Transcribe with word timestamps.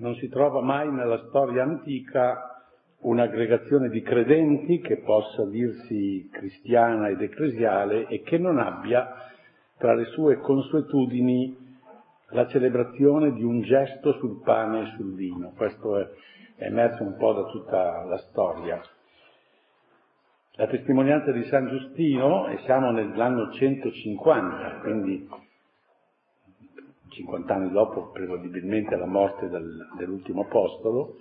non 0.00 0.14
si 0.16 0.28
trova 0.28 0.60
mai 0.62 0.90
nella 0.90 1.26
storia 1.28 1.62
antica 1.62 2.64
un'aggregazione 3.00 3.88
di 3.88 4.02
credenti 4.02 4.80
che 4.80 4.98
possa 4.98 5.44
dirsi 5.46 6.28
cristiana 6.32 7.08
ed 7.08 7.20
ecclesiale 7.20 8.06
e 8.06 8.22
che 8.22 8.38
non 8.38 8.58
abbia 8.58 9.28
tra 9.78 9.94
le 9.94 10.06
sue 10.06 10.38
consuetudini 10.38 11.68
la 12.30 12.46
celebrazione 12.46 13.32
di 13.32 13.42
un 13.42 13.60
gesto 13.62 14.12
sul 14.14 14.40
pane 14.42 14.82
e 14.82 14.92
sul 14.96 15.14
vino. 15.14 15.52
Questo 15.56 15.98
è, 15.98 16.08
è 16.56 16.64
emerso 16.64 17.02
un 17.02 17.16
po' 17.16 17.32
da 17.32 17.44
tutta 17.44 18.04
la 18.04 18.18
storia. 18.30 18.80
La 20.52 20.66
testimonianza 20.66 21.30
di 21.32 21.44
San 21.44 21.68
Giustino, 21.68 22.48
e 22.48 22.58
siamo 22.64 22.90
nell'anno 22.90 23.50
150, 23.52 24.80
quindi 24.82 25.28
50 27.10 27.54
anni 27.54 27.70
dopo 27.70 28.10
prevedibilmente 28.10 28.96
la 28.96 29.06
morte 29.06 29.48
del, 29.48 29.88
dell'ultimo 29.98 30.42
apostolo, 30.42 31.16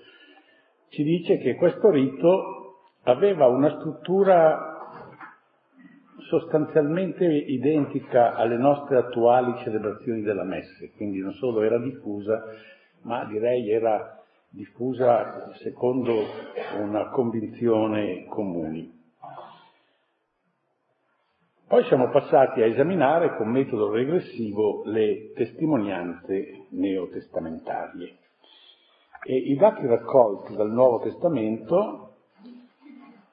ci 0.90 1.04
dice 1.04 1.38
che 1.38 1.56
questo 1.56 1.90
rito 1.90 2.84
aveva 3.04 3.48
una 3.48 3.70
struttura 3.80 4.78
sostanzialmente 6.30 7.26
identica 7.26 8.36
alle 8.36 8.58
nostre 8.58 8.98
attuali 8.98 9.58
celebrazioni 9.64 10.22
della 10.22 10.44
messe, 10.44 10.92
quindi 10.96 11.20
non 11.20 11.34
solo 11.34 11.62
era 11.62 11.80
diffusa, 11.80 12.44
ma 13.02 13.26
direi 13.26 13.72
era 13.72 14.24
diffusa 14.50 15.52
secondo 15.56 16.24
una 16.80 17.10
convinzione 17.10 18.26
comune. 18.26 18.99
Poi 21.70 21.84
siamo 21.84 22.10
passati 22.10 22.64
a 22.64 22.66
esaminare 22.66 23.36
con 23.36 23.48
metodo 23.48 23.92
regressivo 23.92 24.82
le 24.86 25.34
testimonianze 25.36 26.66
neotestamentarie. 26.70 28.18
E 29.24 29.36
i 29.36 29.56
dati 29.56 29.86
raccolti 29.86 30.56
dal 30.56 30.72
Nuovo 30.72 31.00
Testamento 31.02 32.14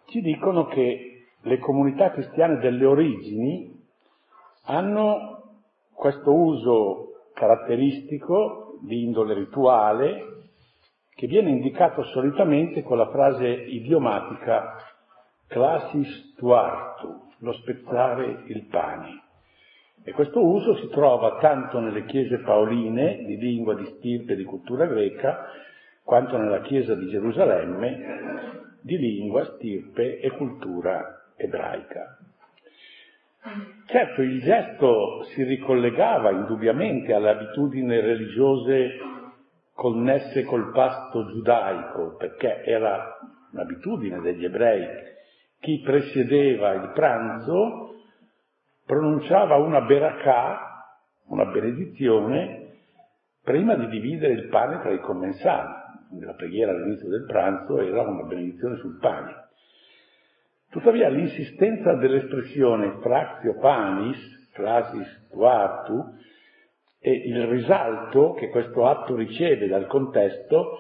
ci 0.09 0.21
dicono 0.21 0.67
che 0.67 1.29
le 1.41 1.59
comunità 1.61 2.11
cristiane 2.11 2.59
delle 2.59 2.85
origini 2.85 3.75
hanno 4.65 5.55
questo 5.95 6.31
uso 6.31 7.31
caratteristico 7.33 8.77
di 8.83 9.03
indole 9.03 9.33
rituale 9.33 10.43
che 11.15 11.27
viene 11.27 11.49
indicato 11.49 12.03
solitamente 12.03 12.83
con 12.83 12.99
la 12.99 13.09
frase 13.09 13.49
idiomatica 13.49 14.75
classis 15.47 16.35
tuartu, 16.37 17.26
lo 17.47 17.53
spezzare 17.53 18.43
il 18.47 18.67
pane. 18.67 19.23
E 20.03 20.13
questo 20.13 20.45
uso 20.45 20.77
si 20.77 20.89
trova 20.89 21.39
tanto 21.41 21.79
nelle 21.79 22.05
chiese 22.05 22.39
paoline 22.39 23.25
di 23.25 23.37
lingua 23.39 23.75
di 23.75 23.87
stirpe 23.97 24.33
e 24.33 24.37
di 24.37 24.45
cultura 24.45 24.87
greca, 24.87 25.47
quanto 26.03 26.37
nella 26.37 26.61
chiesa 26.61 26.95
di 26.95 27.09
Gerusalemme 27.09 28.75
di 28.83 28.99
lingua, 28.99 29.45
stirpe 29.57 30.21
e 30.21 30.31
cultura 30.31 31.33
ebraica. 31.37 32.19
Certo, 33.87 34.23
il 34.23 34.41
gesto 34.43 35.23
si 35.35 35.43
ricollegava 35.45 36.31
indubbiamente 36.31 37.13
alle 37.13 37.31
abitudini 37.31 38.01
religiose 38.01 38.99
connesse 39.73 40.45
col 40.45 40.71
pasto 40.73 41.27
giudaico, 41.27 42.17
perché 42.17 42.63
era 42.65 43.19
un'abitudine 43.53 44.21
degli 44.21 44.45
ebrei. 44.45 45.15
Chi 45.61 45.81
presiedeva 45.85 46.73
il 46.73 46.93
pranzo 46.95 47.95
pronunciava 48.85 49.57
una 49.57 49.81
berakah, 49.83 50.99
una 51.27 51.47
benedizione, 51.47 52.67
prima 53.43 53.75
di 53.75 53.89
dividere 53.89 54.33
il 54.35 54.49
pane 54.49 54.81
tra 54.81 54.93
i 54.93 55.01
commensali. 55.01 55.85
La 56.21 56.35
preghiera 56.35 56.73
all'inizio 56.73 57.09
del 57.09 57.25
pranzo 57.27 57.81
era 57.81 58.03
una 58.03 58.23
benedizione 58.23 58.77
sul 58.77 58.99
pane. 58.99 59.45
Tuttavia 60.71 61.09
l'insistenza 61.09 61.95
dell'espressione 61.95 62.99
fractio 63.01 63.59
panis, 63.59 64.51
classis 64.53 65.29
tuatu, 65.31 66.15
e 66.99 67.13
il 67.13 67.47
risalto 67.47 68.33
che 68.33 68.49
questo 68.51 68.87
atto 68.87 69.15
riceve 69.15 69.69
dal 69.69 69.87
contesto 69.87 70.79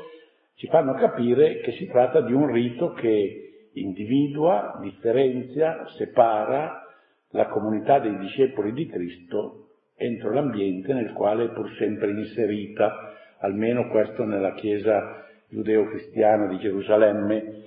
ci 0.56 0.66
fanno 0.66 0.94
capire 0.94 1.60
che 1.60 1.72
si 1.72 1.86
tratta 1.86 2.20
di 2.20 2.32
un 2.32 2.50
rito 2.50 2.92
che 2.92 3.45
individua, 3.80 4.78
differenzia, 4.80 5.86
separa 5.96 6.82
la 7.30 7.46
comunità 7.46 7.98
dei 7.98 8.16
discepoli 8.18 8.72
di 8.72 8.86
Cristo 8.86 9.66
entro 9.96 10.32
l'ambiente 10.32 10.92
nel 10.92 11.12
quale 11.12 11.44
è 11.44 11.48
pur 11.48 11.70
sempre 11.76 12.10
inserita, 12.10 13.14
almeno 13.38 13.88
questo 13.88 14.24
nella 14.24 14.52
Chiesa 14.54 15.24
giudeo-cristiana 15.48 16.46
di 16.46 16.58
Gerusalemme, 16.58 17.64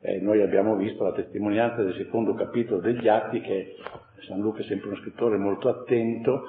eh, 0.00 0.20
noi 0.20 0.40
abbiamo 0.42 0.76
visto 0.76 1.04
la 1.04 1.12
testimonianza 1.12 1.82
del 1.82 1.94
secondo 1.94 2.34
capitolo 2.34 2.80
degli 2.80 3.08
Atti 3.08 3.40
che 3.40 3.74
San 4.26 4.40
Luca 4.40 4.60
è 4.60 4.64
sempre 4.64 4.88
uno 4.88 4.98
scrittore 4.98 5.36
molto 5.36 5.68
attento, 5.68 6.44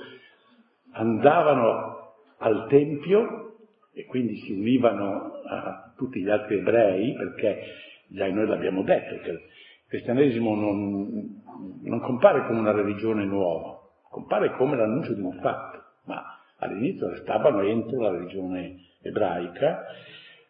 andavano 0.91 2.13
al 2.38 2.67
Tempio 2.69 3.56
e 3.94 4.06
quindi 4.06 4.35
si 4.38 4.51
univano 4.53 5.31
a 5.50 5.94
tutti 5.96 6.22
gli 6.22 6.29
altri 6.29 6.59
ebrei, 6.59 7.13
perché 7.13 7.63
già 8.07 8.28
noi 8.28 8.47
l'abbiamo 8.47 8.84
detto, 8.84 9.19
che 9.22 9.29
il 9.29 9.41
cristianesimo 9.88 10.56
non, 10.56 11.41
non 11.81 12.00
compare 12.01 12.45
come 12.45 12.59
una 12.59 12.72
religione 12.72 13.25
nuova, 13.25 13.79
compare 14.09 14.51
come 14.56 14.75
l'annuncio 14.75 15.13
di 15.13 15.22
un 15.22 15.40
fatto, 15.41 15.84
ma 16.06 16.23
all'inizio 16.57 17.09
restavano 17.09 17.62
entro 17.62 18.01
la 18.01 18.12
religione 18.12 18.78
ebraica, 19.01 19.85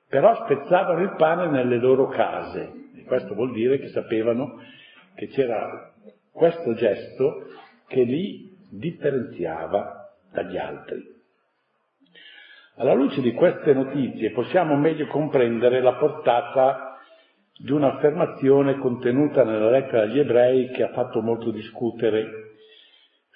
però 0.07 0.34
spezzavano 0.44 1.01
il 1.01 1.16
pane 1.17 1.47
nelle 1.47 1.78
loro 1.78 2.07
case, 2.07 2.85
questo 3.06 3.34
vuol 3.34 3.51
dire 3.53 3.79
che 3.79 3.88
sapevano 3.88 4.62
che 5.16 5.28
c'era 5.28 5.94
questo 6.31 6.73
gesto 6.75 7.47
che 7.88 8.03
li 8.03 8.56
differenziava 8.69 10.13
dagli 10.31 10.57
altri. 10.57 11.16
Alla 12.75 12.94
luce 12.94 13.22
di 13.22 13.34
queste 13.34 13.73
notizie 13.73 14.31
possiamo 14.31 14.75
meglio 14.75 15.07
comprendere 15.07 15.81
la 15.81 15.94
portata 15.94 16.86
di 17.59 17.72
un'affermazione 17.72 18.78
contenuta 18.78 19.44
nella 19.44 19.69
lettera 19.69 20.03
agli 20.03 20.19
ebrei 20.19 20.69
che 20.69 20.84
ha 20.84 20.91
fatto 20.94 21.22
molto 21.22 21.51
discutere 21.51 22.47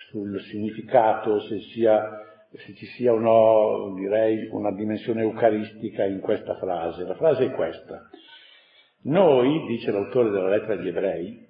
sul 0.09 0.40
significato, 0.42 1.40
se, 1.42 1.59
sia, 1.74 2.09
se 2.52 2.74
ci 2.76 2.86
sia 2.86 3.14
o 3.14 3.20
no, 3.20 3.96
direi, 3.96 4.48
una 4.52 4.72
dimensione 4.72 5.22
eucaristica 5.22 6.04
in 6.04 6.20
questa 6.20 6.56
frase. 6.56 7.06
La 7.06 7.16
frase 7.16 7.46
è 7.46 7.52
questa. 7.52 8.10
Noi, 9.04 9.66
dice 9.68 9.92
l'autore 9.92 10.30
della 10.30 10.50
lettera 10.50 10.74
agli 10.74 10.88
ebrei, 10.88 11.48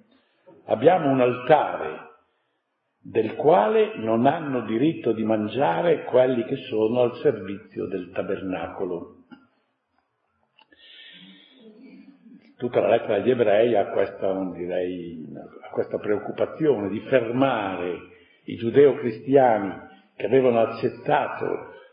abbiamo 0.66 1.10
un 1.10 1.20
altare 1.20 2.10
del 3.02 3.34
quale 3.34 3.96
non 3.96 4.26
hanno 4.26 4.64
diritto 4.64 5.12
di 5.12 5.24
mangiare 5.24 6.04
quelli 6.04 6.44
che 6.44 6.56
sono 6.56 7.00
al 7.00 7.16
servizio 7.16 7.86
del 7.86 8.10
tabernacolo. 8.12 9.21
Tutta 12.62 12.78
la 12.78 12.90
lettera 12.90 13.16
agli 13.16 13.30
ebrei 13.30 13.74
ha 13.74 13.86
questa, 13.86 14.32
direi, 14.54 15.20
ha 15.62 15.68
questa 15.70 15.98
preoccupazione 15.98 16.90
di 16.90 17.00
fermare 17.08 17.98
i 18.44 18.54
giudeo-cristiani 18.54 19.72
che 20.14 20.26
avevano 20.26 20.60
accettato 20.60 21.44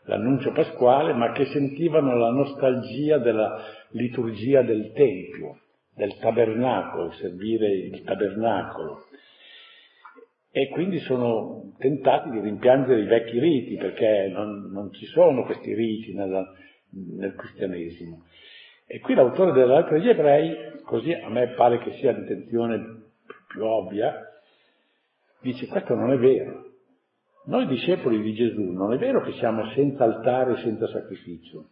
l'annuncio 0.04 0.52
pasquale, 0.52 1.14
ma 1.14 1.32
che 1.32 1.46
sentivano 1.46 2.16
la 2.16 2.30
nostalgia 2.30 3.18
della 3.18 3.64
liturgia 3.94 4.62
del 4.62 4.92
Tempio, 4.94 5.60
del 5.96 6.16
tabernacolo, 6.20 7.14
servire 7.14 7.68
il 7.72 8.04
tabernacolo. 8.04 9.06
E 10.52 10.70
quindi 10.70 11.00
sono 11.00 11.74
tentati 11.80 12.30
di 12.30 12.42
rimpiangere 12.42 13.02
i 13.02 13.08
vecchi 13.08 13.40
riti, 13.40 13.76
perché 13.76 14.30
non, 14.32 14.70
non 14.72 14.94
ci 14.94 15.08
sono 15.08 15.46
questi 15.46 15.74
riti 15.74 16.14
nella, 16.14 16.46
nel 16.92 17.34
cristianesimo. 17.34 18.26
E 18.92 19.02
qui 19.02 19.14
l'autore 19.14 19.52
della 19.52 19.76
lettera 19.76 20.00
degli 20.00 20.10
ebrei, 20.10 20.82
così 20.82 21.14
a 21.14 21.30
me 21.30 21.50
pare 21.50 21.78
che 21.78 21.92
sia 22.00 22.12
l'intenzione 22.12 23.12
più 23.48 23.64
ovvia, 23.64 24.16
dice 25.42 25.68
questo 25.68 25.94
non 25.94 26.12
è 26.12 26.18
vero. 26.18 26.72
Noi 27.46 27.68
discepoli 27.68 28.20
di 28.20 28.34
Gesù 28.34 28.72
non 28.72 28.92
è 28.92 28.98
vero 28.98 29.22
che 29.22 29.34
siamo 29.34 29.70
senza 29.76 30.06
altare 30.06 30.54
e 30.54 30.62
senza 30.64 30.88
sacrificio. 30.88 31.70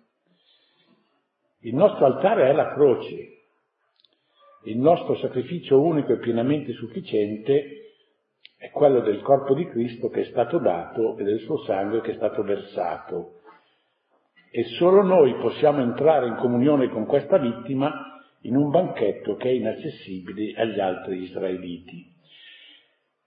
Il 1.62 1.74
nostro 1.74 2.06
altare 2.06 2.50
è 2.50 2.54
la 2.54 2.72
croce. 2.76 3.16
Il 4.66 4.78
nostro 4.78 5.16
sacrificio 5.16 5.82
unico 5.82 6.14
e 6.14 6.20
pienamente 6.20 6.74
sufficiente 6.74 7.94
è 8.58 8.70
quello 8.70 9.00
del 9.00 9.22
corpo 9.22 9.56
di 9.56 9.66
Cristo 9.66 10.10
che 10.10 10.22
è 10.22 10.26
stato 10.26 10.60
dato 10.60 11.18
e 11.18 11.24
del 11.24 11.40
suo 11.40 11.64
sangue 11.64 12.02
che 12.02 12.12
è 12.12 12.16
stato 12.16 12.44
versato. 12.44 13.37
E 14.58 14.64
solo 14.80 15.04
noi 15.04 15.36
possiamo 15.36 15.82
entrare 15.82 16.26
in 16.26 16.38
comunione 16.38 16.90
con 16.90 17.06
questa 17.06 17.38
vittima 17.38 18.20
in 18.42 18.56
un 18.56 18.72
banchetto 18.72 19.36
che 19.36 19.50
è 19.50 19.52
inaccessibile 19.52 20.60
agli 20.60 20.80
altri 20.80 21.22
israeliti. 21.22 22.12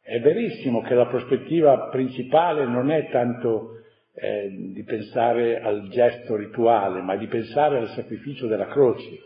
È 0.02 0.18
verissimo 0.18 0.82
che 0.82 0.94
la 0.94 1.06
prospettiva 1.06 1.86
principale 1.86 2.66
non 2.66 2.90
è 2.90 3.08
tanto 3.10 3.76
eh, 4.12 4.72
di 4.72 4.82
pensare 4.82 5.60
al 5.60 5.86
gesto 5.90 6.34
rituale, 6.34 7.00
ma 7.00 7.14
di 7.14 7.28
pensare 7.28 7.78
al 7.78 7.90
sacrificio 7.90 8.48
della 8.48 8.66
croce, 8.66 9.20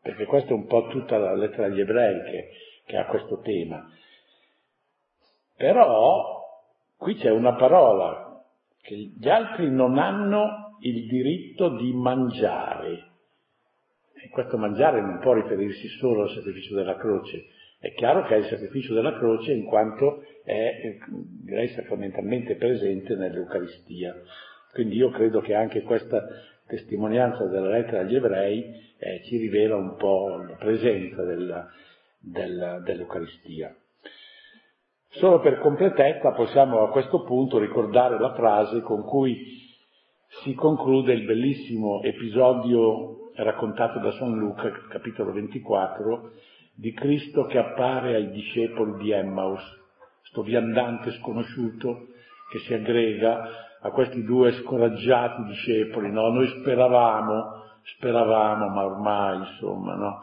perché 0.00 0.24
questa 0.24 0.52
è 0.52 0.54
un 0.54 0.64
po' 0.64 0.86
tutta 0.86 1.18
la 1.18 1.34
lettera 1.34 1.66
agli 1.66 1.80
ebrei 1.80 2.18
che, 2.30 2.48
che 2.86 2.96
ha 2.96 3.04
questo 3.04 3.40
tema. 3.40 3.86
Però 5.54 6.46
qui 6.96 7.14
c'è 7.16 7.30
una 7.30 7.56
parola 7.56 8.42
che 8.80 8.94
gli 8.94 9.28
altri 9.28 9.70
non 9.70 9.98
hanno 9.98 10.64
il 10.80 11.06
diritto 11.06 11.76
di 11.76 11.92
mangiare. 11.92 13.14
E 14.14 14.28
questo 14.30 14.56
mangiare 14.56 15.00
non 15.00 15.18
può 15.20 15.34
riferirsi 15.34 15.88
solo 15.88 16.22
al 16.22 16.30
sacrificio 16.30 16.74
della 16.74 16.96
croce, 16.96 17.46
è 17.78 17.92
chiaro 17.92 18.24
che 18.24 18.34
è 18.34 18.38
il 18.38 18.46
sacrificio 18.46 18.94
della 18.94 19.16
croce 19.16 19.52
in 19.52 19.64
quanto 19.64 20.24
è, 20.44 20.96
direi, 21.42 21.68
sacramentalmente 21.68 22.56
presente 22.56 23.14
nell'Eucaristia. 23.14 24.14
Quindi 24.72 24.96
io 24.96 25.10
credo 25.10 25.40
che 25.40 25.54
anche 25.54 25.82
questa 25.82 26.26
testimonianza 26.66 27.44
della 27.46 27.68
lettera 27.68 28.00
agli 28.00 28.16
ebrei 28.16 28.64
eh, 28.98 29.22
ci 29.24 29.36
rivela 29.36 29.76
un 29.76 29.94
po' 29.96 30.44
la 30.48 30.56
presenza 30.56 31.22
della, 31.22 31.70
della, 32.18 32.80
dell'Eucaristia. 32.80 33.74
Solo 35.10 35.40
per 35.40 35.58
completezza 35.60 36.32
possiamo 36.32 36.82
a 36.82 36.90
questo 36.90 37.22
punto 37.22 37.58
ricordare 37.58 38.18
la 38.18 38.34
frase 38.34 38.80
con 38.80 39.02
cui 39.04 39.64
si 40.42 40.54
conclude 40.54 41.12
il 41.12 41.24
bellissimo 41.24 42.02
episodio 42.02 43.30
raccontato 43.36 43.98
da 44.00 44.12
San 44.12 44.36
Luca, 44.36 44.70
capitolo 44.88 45.32
24, 45.32 46.32
di 46.74 46.92
Cristo 46.92 47.44
che 47.44 47.58
appare 47.58 48.14
ai 48.14 48.30
discepoli 48.30 49.02
di 49.02 49.10
Emmaus, 49.10 49.62
sto 50.22 50.42
viandante 50.42 51.12
sconosciuto 51.12 52.08
che 52.50 52.58
si 52.60 52.74
aggrega 52.74 53.64
a 53.80 53.90
questi 53.90 54.22
due 54.24 54.52
scoraggiati 54.52 55.44
discepoli, 55.44 56.10
no? 56.10 56.28
Noi 56.28 56.48
speravamo, 56.60 57.62
speravamo, 57.82 58.68
ma 58.68 58.84
ormai, 58.84 59.38
insomma, 59.38 59.94
no? 59.94 60.22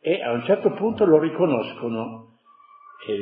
E 0.00 0.22
a 0.22 0.32
un 0.32 0.44
certo 0.44 0.70
punto 0.72 1.04
lo 1.04 1.18
riconoscono 1.18 2.35
e 3.06 3.18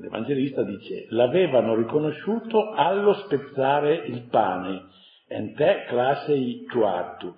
l'Evangelista 0.00 0.62
dice, 0.62 1.06
l'avevano 1.10 1.74
riconosciuto 1.74 2.70
allo 2.70 3.14
spezzare 3.14 3.94
il 4.06 4.26
pane, 4.30 4.84
ente 5.28 5.84
classei 5.88 6.64
tuartu. 6.68 7.34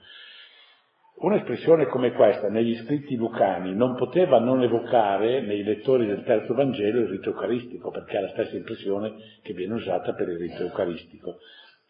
Un'espressione 1.21 1.87
come 1.87 2.12
questa 2.12 2.49
negli 2.49 2.75
scritti 2.77 3.15
lucani 3.15 3.75
non 3.75 3.94
poteva 3.94 4.38
non 4.38 4.62
evocare 4.62 5.43
nei 5.43 5.62
lettori 5.62 6.06
del 6.06 6.25
terzo 6.25 6.55
Vangelo 6.55 7.00
il 7.00 7.09
rito 7.09 7.31
eucaristico, 7.31 7.91
perché 7.91 8.17
è 8.17 8.21
la 8.23 8.29
stessa 8.29 8.56
impressione 8.56 9.12
che 9.43 9.53
viene 9.53 9.75
usata 9.75 10.15
per 10.15 10.29
il 10.29 10.38
rito 10.38 10.62
eucaristico. 10.62 11.37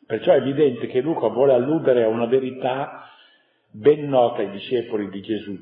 Perciò 0.04 0.32
è 0.32 0.38
evidente 0.38 0.88
che 0.88 1.00
Luca 1.00 1.28
vuole 1.28 1.52
alludere 1.52 2.02
a 2.02 2.08
una 2.08 2.26
verità 2.26 3.08
ben 3.70 4.08
nota 4.08 4.40
ai 4.40 4.50
discepoli 4.50 5.08
di 5.08 5.20
Gesù. 5.20 5.56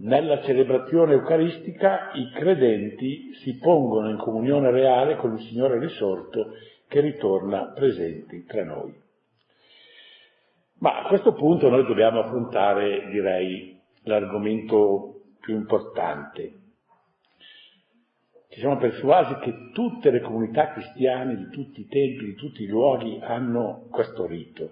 Nella 0.00 0.42
celebrazione 0.42 1.14
eucaristica 1.14 2.12
i 2.12 2.30
credenti 2.30 3.34
si 3.42 3.56
pongono 3.58 4.10
in 4.10 4.16
comunione 4.16 4.70
reale 4.70 5.16
con 5.16 5.32
il 5.34 5.40
Signore 5.40 5.80
risorto 5.80 6.52
che 6.86 7.00
ritorna 7.00 7.72
presenti 7.74 8.44
tra 8.44 8.62
noi. 8.62 8.94
Ma 10.78 11.00
a 11.00 11.08
questo 11.08 11.32
punto 11.32 11.68
noi 11.68 11.84
dobbiamo 11.84 12.20
affrontare, 12.20 13.08
direi, 13.10 13.76
l'argomento 14.04 15.22
più 15.40 15.56
importante. 15.56 16.52
Ci 18.50 18.60
siamo 18.60 18.76
persuasi 18.76 19.34
che 19.40 19.70
tutte 19.72 20.10
le 20.10 20.20
comunità 20.20 20.72
cristiane 20.74 21.34
di 21.34 21.48
tutti 21.48 21.80
i 21.80 21.88
tempi, 21.88 22.24
di 22.24 22.34
tutti 22.34 22.62
i 22.62 22.68
luoghi 22.68 23.18
hanno 23.20 23.88
questo 23.90 24.26
rito. 24.26 24.70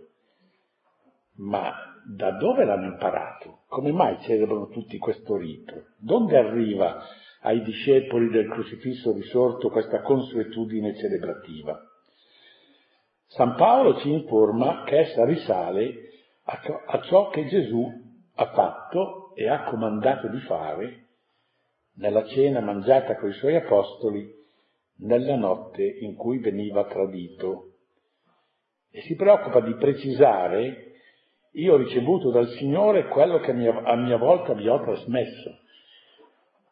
Ma 1.39 1.96
da 2.09 2.31
dove 2.33 2.65
l'hanno 2.65 2.87
imparato? 2.87 3.63
Come 3.67 3.91
mai 3.91 4.21
celebrano 4.21 4.69
tutti 4.69 4.97
questo 4.99 5.37
rito? 5.37 5.89
Dove 5.99 6.37
arriva 6.37 7.03
ai 7.41 7.63
discepoli 7.63 8.29
del 8.29 8.49
crocifisso 8.49 9.13
risorto 9.13 9.71
questa 9.71 10.03
consuetudine 10.03 10.97
celebrativa? 10.97 11.81
San 13.27 13.57
Paolo 13.57 13.99
ci 13.99 14.11
informa 14.11 14.85
che 14.85 14.99
essa 15.01 15.25
risale 15.25 15.95
a 16.45 17.01
ciò 17.03 17.29
che 17.31 17.47
Gesù 17.47 17.85
ha 18.35 18.47
fatto 18.53 19.35
e 19.35 19.49
ha 19.49 19.65
comandato 19.65 20.29
di 20.29 20.39
fare 20.41 21.07
nella 21.97 22.25
cena 22.27 22.61
mangiata 22.61 23.17
con 23.17 23.31
i 23.31 23.35
suoi 23.35 23.57
apostoli 23.57 24.33
nella 24.99 25.37
notte 25.37 25.83
in 25.83 26.15
cui 26.15 26.39
veniva 26.39 26.85
tradito. 26.85 27.73
E 28.91 29.01
si 29.03 29.17
preoccupa 29.17 29.61
di 29.61 29.75
precisare, 29.75 30.96
io 31.57 31.75
ho 31.75 31.77
ricevuto 31.77 32.31
dal 32.31 32.49
Signore 32.49 33.09
quello 33.09 33.39
che 33.39 33.51
a 33.51 33.97
mia 33.97 34.17
volta 34.17 34.53
vi 34.53 34.69
ho 34.69 34.81
trasmesso. 34.81 35.59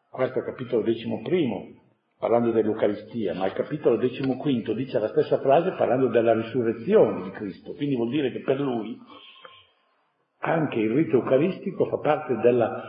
Questo 0.09 0.35
è 0.35 0.41
il 0.41 0.47
capitolo 0.47 0.83
decimoprimo, 0.83 1.73
parlando 2.19 2.51
dell'Eucaristia, 2.51 3.33
ma 3.33 3.47
il 3.47 3.53
capitolo 3.53 3.97
decimoquinto 3.97 4.73
dice 4.73 4.99
la 4.99 5.07
stessa 5.07 5.39
frase 5.39 5.71
parlando 5.71 6.07
della 6.07 6.33
risurrezione 6.33 7.23
di 7.23 7.31
Cristo, 7.31 7.73
quindi 7.73 7.95
vuol 7.95 8.09
dire 8.09 8.31
che 8.31 8.41
per 8.41 8.59
lui 8.59 8.97
anche 10.39 10.79
il 10.79 10.91
rito 10.91 11.17
eucaristico 11.17 11.85
fa 11.85 11.97
parte 11.97 12.35
della 12.37 12.83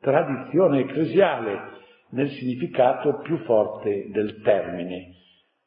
tradizione 0.00 0.80
ecclesiale 0.80 1.80
nel 2.10 2.30
significato 2.30 3.18
più 3.22 3.36
forte 3.44 4.08
del 4.10 4.40
termine, 4.40 5.16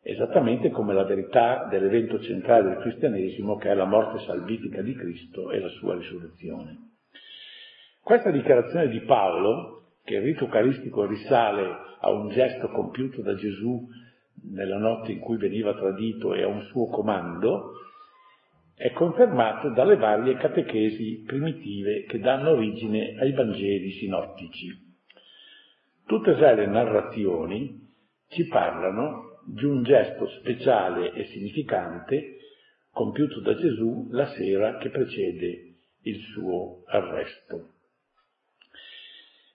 esattamente 0.08 0.70
come 0.70 0.94
la 0.94 1.04
verità 1.04 1.68
dell'evento 1.68 2.20
centrale 2.20 2.70
del 2.70 2.78
cristianesimo 2.78 3.56
che 3.56 3.70
è 3.70 3.74
la 3.74 3.86
morte 3.86 4.24
salvifica 4.24 4.84
di 4.84 4.94
Cristo 4.94 5.50
e 5.50 5.60
la 5.60 5.70
sua 5.70 5.96
risurrezione. 5.96 6.92
Questa 8.04 8.30
dichiarazione 8.30 8.88
di 8.90 9.00
Paolo, 9.00 9.94
che 10.04 10.18
il 10.18 10.22
rito 10.22 10.44
eucaristico 10.44 11.08
risale 11.08 11.76
a 12.02 12.12
un 12.12 12.30
gesto 12.30 12.70
compiuto 12.70 13.24
da 13.24 13.34
Gesù 13.34 13.84
nella 14.52 14.78
notte 14.78 15.12
in 15.12 15.18
cui 15.18 15.38
veniva 15.38 15.74
tradito 15.74 16.36
e 16.36 16.44
a 16.44 16.48
un 16.48 16.62
suo 16.62 16.86
comando, 16.86 17.72
è 18.76 18.92
confermato 18.92 19.70
dalle 19.70 19.96
varie 19.96 20.38
catechesi 20.38 21.24
primitive 21.26 22.04
che 22.04 22.20
danno 22.20 22.52
origine 22.52 23.16
ai 23.18 23.32
Vangeli 23.32 23.90
sinottici. 23.90 24.84
Tutte 26.06 26.36
le 26.36 26.68
narrazioni 26.68 27.90
ci 28.28 28.46
parlano 28.46 29.25
di 29.46 29.66
un 29.66 29.84
gesto 29.84 30.28
speciale 30.28 31.12
e 31.14 31.26
significante 31.26 32.38
compiuto 32.92 33.42
da 33.42 33.56
Gesù 33.56 34.08
la 34.12 34.28
sera 34.28 34.78
che 34.78 34.90
precede 34.90 35.76
il 36.02 36.20
suo 36.34 36.84
arresto. 36.88 37.70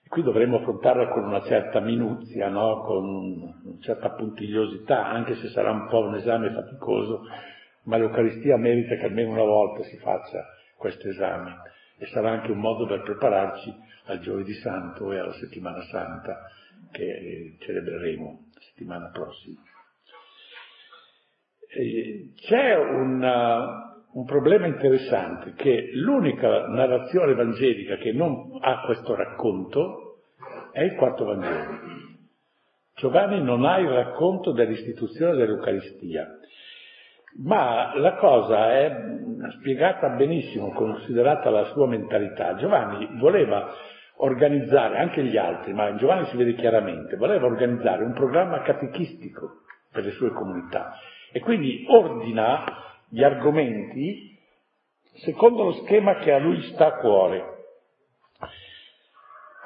Qui 0.07 0.23
dovremmo 0.23 0.57
affrontarla 0.57 1.07
con 1.09 1.23
una 1.23 1.41
certa 1.43 1.79
minuzia, 1.79 2.49
no? 2.49 2.81
con 2.81 3.05
una 3.05 3.79
certa 3.79 4.11
puntigliosità, 4.11 5.07
anche 5.07 5.35
se 5.35 5.49
sarà 5.49 5.71
un 5.71 5.87
po' 5.87 5.99
un 5.99 6.15
esame 6.15 6.51
faticoso, 6.51 7.23
ma 7.83 7.97
l'Eucaristia 7.97 8.57
merita 8.57 8.95
che 8.95 9.05
almeno 9.05 9.31
una 9.31 9.43
volta 9.43 9.83
si 9.83 9.97
faccia 9.97 10.45
questo 10.75 11.07
esame 11.07 11.61
e 11.97 12.07
sarà 12.07 12.31
anche 12.31 12.51
un 12.51 12.59
modo 12.59 12.85
per 12.85 13.01
prepararci 13.03 13.73
al 14.05 14.19
giovedì 14.19 14.53
santo 14.55 15.11
e 15.11 15.19
alla 15.19 15.33
settimana 15.33 15.81
santa 15.83 16.45
che 16.91 17.03
eh, 17.03 17.55
celebreremo 17.59 18.45
la 18.53 18.61
settimana 18.61 19.09
prossima. 19.11 19.61
E 21.73 22.33
c'è 22.35 22.75
una, 22.75 24.03
un 24.11 24.25
problema 24.25 24.67
interessante 24.67 25.53
che 25.55 25.91
l'unica 25.93 26.67
narrazione 26.67 27.31
evangelica 27.31 27.95
che 27.95 28.11
non 28.11 28.57
ha 28.59 28.81
questo 28.81 29.15
racconto 29.15 30.23
è 30.73 30.81
il 30.81 30.95
quarto 30.95 31.23
Vangelo. 31.23 31.79
Giovanni 32.95 33.41
non 33.41 33.63
ha 33.63 33.77
il 33.77 33.87
racconto 33.87 34.51
dell'istituzione 34.51 35.35
dell'Eucaristia 35.35 36.27
ma 37.37 37.97
la 37.97 38.15
cosa 38.15 38.71
è 38.73 38.93
spiegata 39.59 40.09
benissimo, 40.09 40.73
considerata 40.73 41.49
la 41.49 41.63
sua 41.65 41.87
mentalità. 41.87 42.55
Giovanni 42.55 43.07
voleva 43.17 43.73
organizzare, 44.17 44.97
anche 44.97 45.23
gli 45.23 45.37
altri, 45.37 45.73
ma 45.73 45.87
in 45.87 45.95
Giovanni 45.97 46.25
si 46.25 46.35
vede 46.35 46.53
chiaramente, 46.55 47.15
voleva 47.15 47.45
organizzare 47.45 48.03
un 48.03 48.11
programma 48.11 48.61
catechistico 48.61 49.61
per 49.89 50.03
le 50.03 50.11
sue 50.11 50.31
comunità 50.31 50.93
e 51.31 51.39
quindi 51.39 51.85
ordina 51.87 52.63
gli 53.09 53.23
argomenti 53.23 54.37
secondo 55.15 55.63
lo 55.63 55.71
schema 55.83 56.15
che 56.15 56.31
a 56.31 56.39
lui 56.39 56.61
sta 56.73 56.87
a 56.87 56.97
cuore. 56.97 57.49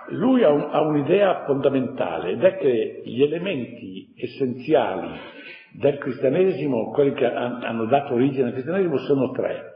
Lui 0.09 0.43
ha, 0.43 0.51
un, 0.51 0.69
ha 0.71 0.81
un'idea 0.81 1.45
fondamentale 1.45 2.31
ed 2.31 2.43
è 2.43 2.57
che 2.57 3.01
gli 3.05 3.23
elementi 3.23 4.13
essenziali 4.15 5.19
del 5.73 5.97
cristianesimo, 5.97 6.91
quelli 6.91 7.13
che 7.13 7.25
hanno 7.25 7.85
dato 7.85 8.13
origine 8.13 8.47
al 8.47 8.51
cristianesimo, 8.53 8.97
sono 8.99 9.31
tre. 9.31 9.73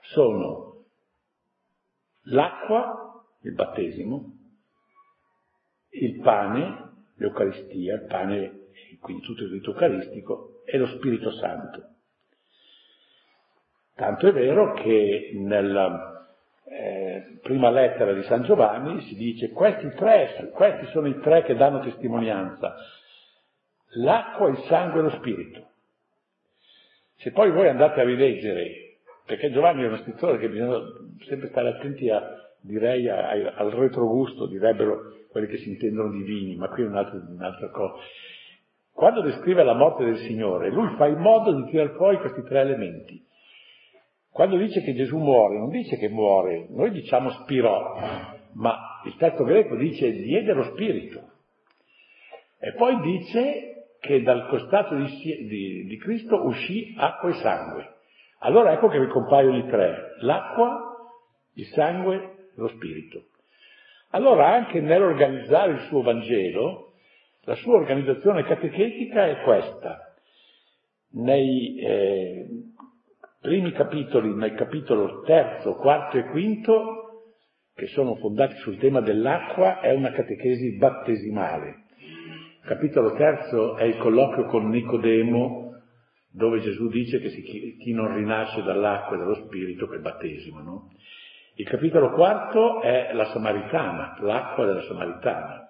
Sono 0.00 0.84
l'acqua, 2.22 3.24
il 3.42 3.54
battesimo, 3.54 4.32
il 5.90 6.20
pane, 6.20 6.92
l'Eucaristia, 7.16 7.94
il 7.94 8.06
pane, 8.06 8.68
quindi 9.00 9.22
tutto 9.22 9.42
il 9.42 9.50
rito 9.50 9.70
eucaristico, 9.72 10.57
e 10.70 10.76
lo 10.76 10.86
Spirito 10.86 11.30
Santo. 11.32 11.82
Tanto 13.94 14.28
è 14.28 14.32
vero 14.32 14.74
che 14.74 15.30
nella 15.34 16.26
eh, 16.64 17.38
prima 17.42 17.70
lettera 17.70 18.12
di 18.12 18.22
San 18.24 18.42
Giovanni 18.42 19.00
si 19.02 19.16
dice 19.16 19.50
questi 19.50 19.88
tre, 19.96 20.50
questi 20.52 20.86
sono 20.92 21.08
i 21.08 21.18
tre 21.20 21.42
che 21.42 21.56
danno 21.56 21.80
testimonianza, 21.80 22.76
l'acqua, 23.94 24.48
il 24.50 24.58
sangue 24.68 25.00
e 25.00 25.02
lo 25.02 25.10
spirito. 25.10 25.66
Se 27.16 27.32
poi 27.32 27.50
voi 27.50 27.68
andate 27.68 28.00
a 28.00 28.04
rileggere, 28.04 28.98
perché 29.24 29.50
Giovanni 29.50 29.82
è 29.82 29.86
uno 29.86 29.96
scrittore 29.98 30.38
che 30.38 30.48
bisogna 30.48 30.78
sempre 31.26 31.48
stare 31.48 31.70
attenti 31.70 32.08
a, 32.10 32.22
direi, 32.60 33.08
a, 33.08 33.30
al 33.56 33.70
retrogusto, 33.70 34.46
direbbero 34.46 35.26
quelli 35.30 35.48
che 35.48 35.56
si 35.56 35.70
intendono 35.70 36.10
di 36.10 36.22
vini, 36.22 36.56
ma 36.56 36.68
qui 36.68 36.84
è 36.84 36.86
un'altra, 36.86 37.18
un'altra 37.26 37.68
cosa. 37.70 37.94
Quando 38.98 39.20
descrive 39.20 39.62
la 39.62 39.74
morte 39.74 40.04
del 40.04 40.16
Signore, 40.16 40.70
lui 40.70 40.92
fa 40.96 41.06
in 41.06 41.20
modo 41.20 41.52
di 41.52 41.70
tirare 41.70 41.90
fuori 41.90 42.18
questi 42.18 42.42
tre 42.42 42.62
elementi. 42.62 43.24
Quando 44.28 44.56
dice 44.56 44.82
che 44.82 44.92
Gesù 44.92 45.18
muore, 45.18 45.56
non 45.56 45.68
dice 45.68 45.96
che 45.96 46.08
muore, 46.08 46.66
noi 46.70 46.90
diciamo 46.90 47.30
spirò, 47.30 47.94
ma 48.54 49.00
il 49.04 49.14
testo 49.14 49.44
greco 49.44 49.76
dice 49.76 50.10
diede 50.10 50.52
lo 50.52 50.64
spirito. 50.64 51.20
E 52.58 52.74
poi 52.74 53.00
dice 53.02 53.92
che 54.00 54.20
dal 54.22 54.48
costato 54.48 54.96
di, 54.96 55.06
di, 55.46 55.84
di 55.84 55.96
Cristo 55.98 56.44
uscì 56.44 56.92
acqua 56.98 57.28
e 57.28 57.34
sangue. 57.34 57.94
Allora 58.40 58.72
ecco 58.72 58.88
che 58.88 58.98
vi 58.98 59.06
compaiono 59.06 59.58
i 59.58 59.68
tre, 59.68 60.16
l'acqua, 60.22 61.12
il 61.54 61.66
sangue 61.66 62.48
lo 62.56 62.66
spirito. 62.66 63.26
Allora 64.10 64.48
anche 64.48 64.80
nell'organizzare 64.80 65.70
il 65.70 65.80
suo 65.82 66.02
Vangelo, 66.02 66.87
la 67.48 67.54
sua 67.54 67.76
organizzazione 67.76 68.44
catechetica 68.44 69.26
è 69.26 69.40
questa. 69.40 70.14
Nei, 71.12 71.78
eh, 71.78 72.46
primi 73.40 73.72
capitoli, 73.72 74.34
nel 74.34 74.52
capitolo 74.52 75.22
terzo, 75.22 75.76
quarto 75.76 76.18
e 76.18 76.26
quinto, 76.26 77.30
che 77.74 77.86
sono 77.86 78.16
fondati 78.16 78.54
sul 78.56 78.76
tema 78.76 79.00
dell'acqua, 79.00 79.80
è 79.80 79.94
una 79.94 80.12
catechesi 80.12 80.76
battesimale. 80.76 81.84
Il 82.60 82.68
capitolo 82.68 83.14
terzo 83.14 83.78
è 83.78 83.84
il 83.84 83.96
colloquio 83.96 84.44
con 84.44 84.68
Nicodemo, 84.68 85.72
dove 86.30 86.60
Gesù 86.60 86.88
dice 86.88 87.18
che 87.18 87.30
chi 87.30 87.92
non 87.94 88.14
rinasce 88.14 88.62
dall'acqua 88.62 89.16
e 89.16 89.20
dallo 89.20 89.46
spirito 89.46 89.88
che 89.88 89.96
è 89.96 90.00
battesimo. 90.00 90.60
No? 90.60 90.90
Il 91.54 91.66
capitolo 91.66 92.10
quarto 92.10 92.82
è 92.82 93.10
la 93.14 93.24
Samaritana, 93.24 94.18
l'acqua 94.20 94.66
della 94.66 94.82
Samaritana. 94.82 95.67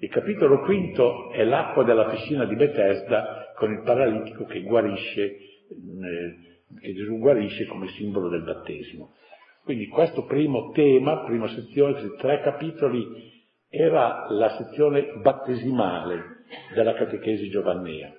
Il 0.00 0.08
capitolo 0.08 0.60
quinto 0.60 1.30
è 1.30 1.44
l'acqua 1.44 1.84
della 1.84 2.08
piscina 2.08 2.44
di 2.46 2.56
Bethesda 2.56 3.52
con 3.54 3.70
il 3.70 3.82
paralitico 3.82 4.44
che 4.46 4.62
guarisce 4.62 5.22
eh, 5.22 6.50
che 6.80 6.94
Gesù 6.94 7.18
guarisce 7.18 7.66
come 7.66 7.88
simbolo 7.88 8.28
del 8.28 8.42
battesimo. 8.42 9.14
Quindi 9.64 9.88
questo 9.88 10.24
primo 10.24 10.70
tema, 10.70 11.24
prima 11.24 11.48
sezione, 11.48 11.92
questi 11.92 12.16
tre 12.18 12.40
capitoli, 12.40 13.28
era 13.68 14.26
la 14.30 14.48
sezione 14.56 15.12
battesimale 15.20 16.44
della 16.74 16.94
catechesi 16.94 17.48
giovannea. 17.50 18.12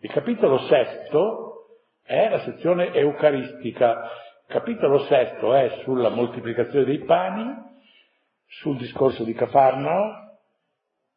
Il 0.00 0.10
capitolo 0.10 0.58
sesto 0.58 1.66
è 2.02 2.28
la 2.28 2.40
sezione 2.40 2.92
eucaristica. 2.92 4.08
Il 4.46 4.54
capitolo 4.54 4.98
sesto 5.00 5.54
è 5.54 5.80
sulla 5.82 6.08
moltiplicazione 6.08 6.84
dei 6.84 6.98
pani, 7.00 7.44
sul 8.46 8.76
discorso 8.76 9.24
di 9.24 9.32
Cafarnao, 9.32 10.23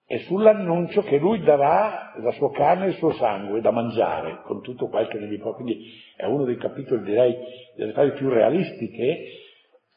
e 0.10 0.20
sull'annuncio 0.20 1.02
che 1.02 1.18
lui 1.18 1.42
darà 1.42 2.14
la 2.22 2.32
sua 2.32 2.50
carne 2.52 2.86
e 2.86 2.90
il 2.90 2.96
suo 2.96 3.12
sangue 3.12 3.60
da 3.60 3.72
mangiare, 3.72 4.40
con 4.44 4.62
tutto 4.62 4.88
quel 4.88 5.10
che 5.10 5.20
ne 5.20 5.28
vi 5.28 5.38
può. 5.38 5.54
Quindi 5.54 5.92
è 6.16 6.24
uno 6.26 6.46
dei 6.46 6.56
capitoli, 6.56 7.04
direi, 7.04 7.36
delle 7.76 7.92
fasi 7.92 8.12
più 8.12 8.30
realistiche, 8.30 9.26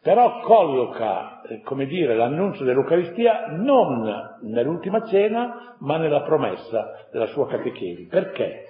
però 0.03 0.41
colloca, 0.41 1.43
eh, 1.43 1.61
come 1.61 1.87
dire, 1.87 2.17
l'annuncio 2.17 2.65
dell'Eucaristia 2.65 3.47
non 3.51 4.39
nell'ultima 4.43 5.07
cena, 5.07 5.77
ma 5.79 5.97
nella 5.97 6.23
promessa 6.23 7.07
della 7.13 7.27
sua 7.27 7.47
catechesi. 7.47 8.07
Perché? 8.07 8.65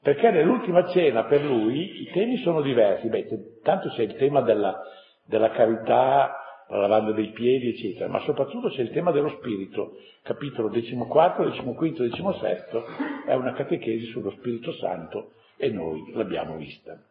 Perché 0.00 0.30
nell'ultima 0.30 0.86
cena 0.86 1.24
per 1.24 1.42
lui 1.42 2.02
i 2.02 2.10
temi 2.12 2.36
sono 2.36 2.60
diversi. 2.60 3.08
Beh, 3.08 3.26
tanto 3.64 3.88
c'è 3.88 4.02
il 4.02 4.14
tema 4.14 4.42
della, 4.42 4.78
della 5.26 5.50
carità, 5.50 6.32
la 6.68 6.78
lavanda 6.78 7.12
dei 7.12 7.30
piedi, 7.30 7.70
eccetera, 7.70 8.08
ma 8.08 8.20
soprattutto 8.20 8.68
c'è 8.68 8.82
il 8.82 8.90
tema 8.90 9.10
dello 9.10 9.30
spirito, 9.30 9.96
capitolo 10.22 10.68
14, 10.68 11.62
15, 11.62 12.10
16, 12.10 12.22
è 13.26 13.34
una 13.34 13.52
catechesi 13.54 14.06
sullo 14.06 14.30
Spirito 14.32 14.72
Santo 14.74 15.32
e 15.56 15.70
noi 15.70 16.12
l'abbiamo 16.12 16.56
vista. 16.56 17.02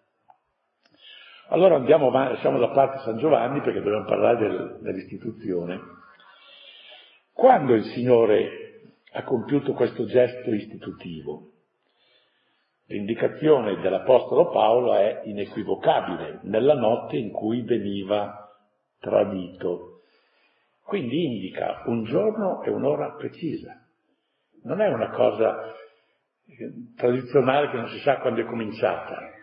Allora 1.50 1.76
andiamo 1.76 2.08
avanti, 2.08 2.42
siamo 2.42 2.60
da 2.60 2.70
parte 2.70 3.00
San 3.00 3.18
Giovanni 3.18 3.62
perché 3.62 3.82
dobbiamo 3.82 4.06
parlare 4.06 4.38
del, 4.38 4.78
dell'istituzione. 4.82 5.80
Quando 7.34 7.74
il 7.74 7.84
Signore 7.86 8.82
ha 9.14 9.24
compiuto 9.24 9.74
questo 9.74 10.06
gesto 10.06 10.54
istitutivo? 10.54 11.52
L'indicazione 12.88 13.80
dell'Apostolo 13.80 14.50
Paolo 14.50 14.94
è 14.94 15.22
inequivocabile, 15.26 16.40
nella 16.44 16.76
notte 16.76 17.18
in 17.18 17.32
cui 17.32 17.62
veniva 17.62 18.47
tradito. 19.00 20.02
Quindi 20.84 21.26
indica 21.26 21.84
un 21.86 22.04
giorno 22.04 22.64
e 22.64 22.70
un'ora 22.70 23.12
precisa. 23.14 23.74
Non 24.64 24.82
è 24.82 24.88
una 24.88 25.10
cosa 25.10 25.74
tradizionale 26.96 27.70
che 27.70 27.78
non 27.78 27.88
si 27.90 28.00
sa 28.00 28.18
quando 28.18 28.42
è 28.42 28.46
cominciata. 28.46 29.36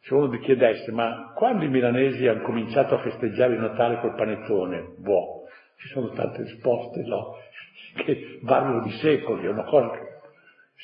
Se 0.00 0.14
uno 0.14 0.28
vi 0.28 0.40
chiedesse, 0.40 0.90
ma 0.92 1.32
quando 1.36 1.64
i 1.64 1.68
milanesi 1.68 2.26
hanno 2.26 2.42
cominciato 2.42 2.94
a 2.94 3.02
festeggiare 3.02 3.54
il 3.54 3.60
Natale 3.60 4.00
col 4.00 4.14
panettone? 4.14 4.94
Boh, 4.98 5.44
ci 5.76 5.88
sono 5.88 6.10
tante 6.10 6.42
risposte, 6.42 7.02
no? 7.02 7.36
Che 7.94 8.40
variano 8.42 8.82
di 8.82 8.90
secoli, 8.92 9.46
è 9.46 9.48
una 9.48 9.64
cosa 9.64 9.90
che 9.90 10.10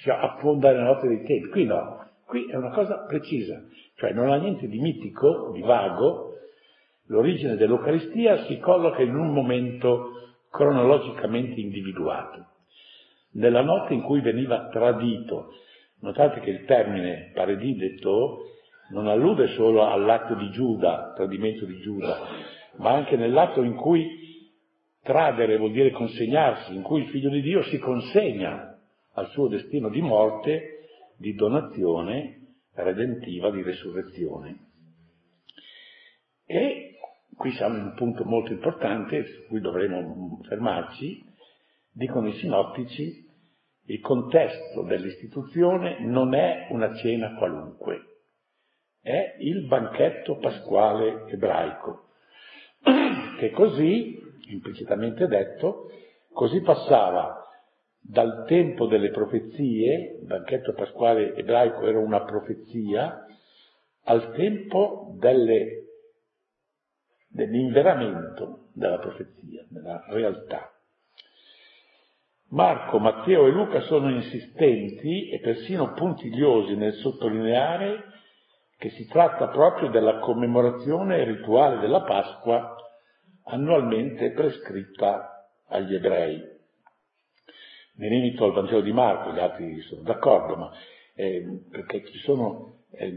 si 0.02 0.10
affonda 0.10 0.70
nella 0.70 0.84
notte 0.84 1.08
dei 1.08 1.22
tempi. 1.24 1.48
Qui 1.48 1.64
no, 1.64 2.08
qui 2.26 2.50
è 2.50 2.56
una 2.56 2.70
cosa 2.70 3.04
precisa, 3.06 3.62
cioè 3.94 4.12
non 4.12 4.30
ha 4.30 4.36
niente 4.36 4.66
di 4.66 4.78
mitico, 4.78 5.50
di 5.52 5.60
vago, 5.60 6.35
L'origine 7.06 7.56
dell'Eucaristia 7.56 8.44
si 8.46 8.58
colloca 8.58 9.02
in 9.02 9.14
un 9.14 9.32
momento 9.32 10.12
cronologicamente 10.50 11.60
individuato, 11.60 12.46
nella 13.32 13.62
notte 13.62 13.94
in 13.94 14.02
cui 14.02 14.20
veniva 14.20 14.68
tradito. 14.68 15.52
Notate 16.00 16.40
che 16.40 16.50
il 16.50 16.64
termine 16.64 17.30
paredidetto 17.34 18.50
non 18.90 19.08
allude 19.08 19.48
solo 19.48 19.86
all'atto 19.86 20.34
di 20.34 20.50
Giuda, 20.50 21.12
tradimento 21.14 21.64
di 21.64 21.78
Giuda, 21.80 22.18
ma 22.76 22.92
anche 22.92 23.16
nell'atto 23.16 23.62
in 23.62 23.74
cui 23.74 24.24
tradere 25.02 25.56
vuol 25.56 25.72
dire 25.72 25.90
consegnarsi, 25.92 26.74
in 26.74 26.82
cui 26.82 27.02
il 27.02 27.08
figlio 27.08 27.30
di 27.30 27.40
Dio 27.40 27.62
si 27.62 27.78
consegna 27.78 28.78
al 29.14 29.28
suo 29.30 29.48
destino 29.48 29.88
di 29.88 30.00
morte, 30.00 30.80
di 31.16 31.34
donazione 31.34 32.56
redentiva, 32.74 33.50
di 33.50 33.62
resurrezione. 33.62 34.58
E 36.44 36.95
qui 37.36 37.52
siamo 37.52 37.76
in 37.76 37.84
un 37.84 37.94
punto 37.94 38.24
molto 38.24 38.52
importante 38.52 39.24
su 39.24 39.46
cui 39.48 39.60
dovremo 39.60 40.40
fermarci, 40.48 41.22
dicono 41.92 42.28
i 42.28 42.34
sinottici, 42.34 43.24
il 43.88 44.00
contesto 44.00 44.82
dell'istituzione 44.82 46.00
non 46.00 46.34
è 46.34 46.68
una 46.70 46.94
cena 46.96 47.34
qualunque, 47.36 48.00
è 49.00 49.36
il 49.38 49.66
banchetto 49.66 50.38
pasquale 50.38 51.26
ebraico, 51.28 52.08
che 53.38 53.50
così, 53.50 54.18
implicitamente 54.48 55.26
detto, 55.26 55.90
così 56.32 56.60
passava 56.62 57.44
dal 58.00 58.44
tempo 58.46 58.86
delle 58.86 59.10
profezie, 59.10 60.18
il 60.20 60.26
banchetto 60.26 60.72
pasquale 60.72 61.34
ebraico 61.34 61.86
era 61.86 61.98
una 61.98 62.24
profezia, 62.24 63.26
al 64.04 64.32
tempo 64.32 65.14
delle 65.18 65.85
dell'inveramento 67.36 68.68
della 68.72 68.98
profezia, 68.98 69.64
della 69.68 70.02
realtà. 70.08 70.72
Marco, 72.48 72.98
Matteo 72.98 73.46
e 73.46 73.50
Luca 73.50 73.80
sono 73.82 74.10
insistenti 74.10 75.28
e 75.28 75.40
persino 75.40 75.92
puntigliosi 75.92 76.74
nel 76.76 76.94
sottolineare 76.94 78.04
che 78.78 78.88
si 78.90 79.06
tratta 79.06 79.48
proprio 79.48 79.90
della 79.90 80.18
commemorazione 80.20 81.24
rituale 81.24 81.78
della 81.78 82.02
Pasqua 82.02 82.74
annualmente 83.44 84.30
prescritta 84.30 85.46
agli 85.68 85.94
ebrei. 85.94 86.40
Mi 87.96 88.08
limito 88.08 88.44
al 88.44 88.52
Vangelo 88.52 88.80
di 88.80 88.92
Marco, 88.92 89.32
gli 89.32 89.38
altri 89.38 89.80
sono 89.82 90.02
d'accordo, 90.02 90.56
ma 90.56 90.70
eh, 91.14 91.64
perché 91.70 92.04
ci 92.06 92.18
sono 92.18 92.84
eh, 92.92 93.14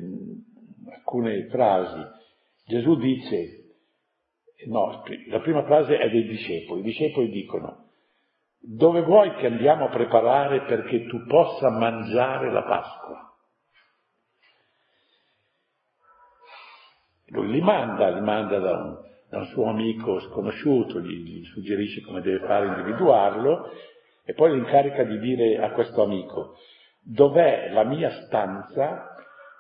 alcune 0.92 1.48
frasi. 1.50 2.02
Gesù 2.66 2.96
dice 2.96 3.69
No, 4.66 5.04
la 5.28 5.40
prima 5.40 5.64
frase 5.64 5.98
è 5.98 6.10
dei 6.10 6.26
discepoli. 6.26 6.82
I 6.82 6.84
discepoli 6.84 7.30
dicono, 7.30 7.90
dove 8.60 9.02
vuoi 9.04 9.34
che 9.36 9.46
andiamo 9.46 9.86
a 9.86 9.90
preparare 9.90 10.64
perché 10.64 11.06
tu 11.06 11.26
possa 11.26 11.70
mangiare 11.70 12.52
la 12.52 12.64
Pasqua? 12.64 13.34
Lui 17.28 17.52
li 17.52 17.62
manda, 17.62 18.10
li 18.10 18.22
manda 18.22 18.60
da 18.60 18.72
un, 18.72 18.98
da 19.30 19.38
un 19.38 19.46
suo 19.46 19.70
amico 19.70 20.20
sconosciuto, 20.20 21.00
gli, 21.00 21.24
gli 21.24 21.44
suggerisce 21.46 22.02
come 22.02 22.22
deve 22.22 22.46
fare 22.46 22.68
individuarlo 22.68 23.72
e 24.26 24.34
poi 24.34 24.52
li 24.52 24.58
incarica 24.58 25.04
di 25.04 25.20
dire 25.20 25.64
a 25.64 25.72
questo 25.72 26.04
amico 26.04 26.56
dov'è 27.02 27.72
la 27.72 27.84
mia 27.84 28.10
stanza 28.26 29.16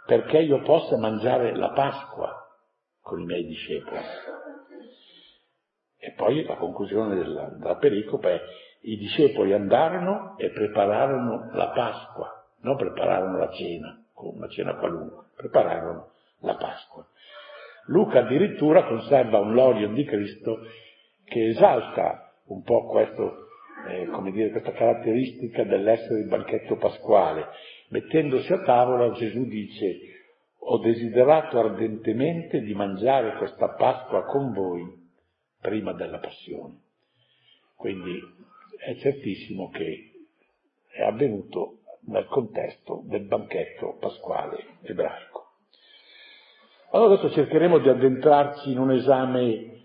perché 0.05 0.39
io 0.39 0.61
possa 0.61 0.97
mangiare 0.97 1.55
la 1.55 1.69
Pasqua 1.69 2.47
con 3.01 3.21
i 3.21 3.25
miei 3.25 3.45
discepoli. 3.45 3.99
E 5.99 6.13
poi 6.15 6.43
la 6.45 6.55
conclusione 6.55 7.15
della, 7.15 7.49
della 7.49 7.75
pericopa 7.75 8.29
è 8.29 8.39
i 8.81 8.97
discepoli 8.97 9.53
andarono 9.53 10.37
e 10.37 10.49
prepararono 10.51 11.49
la 11.53 11.69
Pasqua, 11.69 12.45
non 12.61 12.77
prepararono 12.77 13.37
la 13.37 13.49
cena, 13.49 14.01
una 14.13 14.47
cena 14.47 14.75
qualunque, 14.75 15.25
prepararono 15.35 16.11
la 16.39 16.55
Pasqua. 16.55 17.05
Luca 17.87 18.19
addirittura 18.19 18.85
conserva 18.85 19.39
un 19.39 19.53
Lorion 19.53 19.93
di 19.93 20.05
Cristo 20.05 20.59
che 21.25 21.47
esalta 21.47 22.31
un 22.45 22.63
po' 22.63 22.87
questo, 22.87 23.47
eh, 23.87 24.07
dire, 24.31 24.51
questa 24.51 24.71
caratteristica 24.71 25.63
dell'essere 25.63 26.19
il 26.19 26.27
banchetto 26.27 26.77
pasquale. 26.77 27.47
Mettendosi 27.89 28.53
a 28.53 28.61
tavola 28.61 29.11
Gesù 29.11 29.45
dice 29.45 29.97
ho 30.61 30.77
desiderato 30.79 31.59
ardentemente 31.59 32.61
di 32.61 32.73
mangiare 32.73 33.37
questa 33.37 33.69
Pasqua 33.69 34.23
con 34.25 34.53
voi 34.53 34.98
prima 35.59 35.93
della 35.93 36.19
passione. 36.19 36.79
Quindi 37.75 38.19
è 38.77 38.95
certissimo 38.95 39.69
che 39.69 40.11
è 40.91 41.03
avvenuto 41.03 41.79
nel 42.07 42.25
contesto 42.25 43.03
del 43.05 43.25
banchetto 43.25 43.97
pasquale 43.99 44.77
ebraico. 44.81 45.47
Allora 46.91 47.13
adesso 47.13 47.31
cercheremo 47.31 47.77
di 47.79 47.89
addentrarci 47.89 48.71
in 48.71 48.79
un 48.79 48.91
esame 48.91 49.79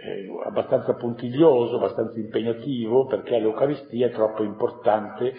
eh, 0.00 0.40
abbastanza 0.44 0.94
puntiglioso, 0.94 1.76
abbastanza 1.76 2.18
impegnativo, 2.18 3.06
perché 3.06 3.38
l'Eucaristia 3.38 4.08
è 4.08 4.10
troppo 4.10 4.42
importante 4.42 5.34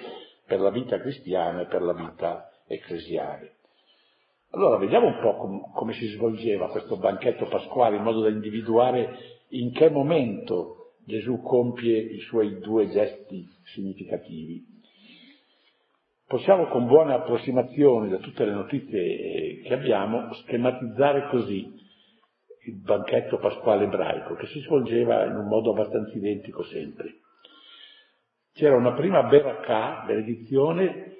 per 0.45 0.59
la 0.59 0.69
vita 0.69 0.99
cristiana 0.99 1.61
e 1.61 1.65
per 1.65 1.81
la 1.81 1.93
vita 1.93 2.49
ecclesiale. 2.67 3.55
Allora 4.51 4.77
vediamo 4.77 5.07
un 5.07 5.19
po' 5.21 5.35
com- 5.35 5.71
come 5.73 5.93
si 5.93 6.07
svolgeva 6.07 6.69
questo 6.69 6.97
banchetto 6.97 7.47
pasquale 7.47 7.97
in 7.97 8.03
modo 8.03 8.21
da 8.21 8.29
individuare 8.29 9.40
in 9.51 9.71
che 9.71 9.89
momento 9.89 10.81
Gesù 11.05 11.41
compie 11.41 11.99
i 11.99 12.19
suoi 12.19 12.59
due 12.59 12.89
gesti 12.89 13.45
significativi. 13.73 14.63
Possiamo 16.27 16.67
con 16.67 16.87
buone 16.87 17.13
approssimazioni 17.13 18.09
da 18.09 18.17
tutte 18.17 18.45
le 18.45 18.53
notizie 18.53 19.01
eh, 19.01 19.61
che 19.65 19.73
abbiamo 19.73 20.33
schematizzare 20.33 21.27
così 21.29 21.79
il 22.67 22.75
banchetto 22.81 23.37
pasquale 23.39 23.85
ebraico, 23.85 24.35
che 24.35 24.45
si 24.47 24.59
svolgeva 24.61 25.25
in 25.25 25.35
un 25.35 25.47
modo 25.47 25.71
abbastanza 25.71 26.15
identico 26.15 26.63
sempre. 26.63 27.15
C'era 28.53 28.77
una 28.77 28.93
prima 28.93 29.23
berakah, 29.23 30.03
benedizione, 30.05 31.17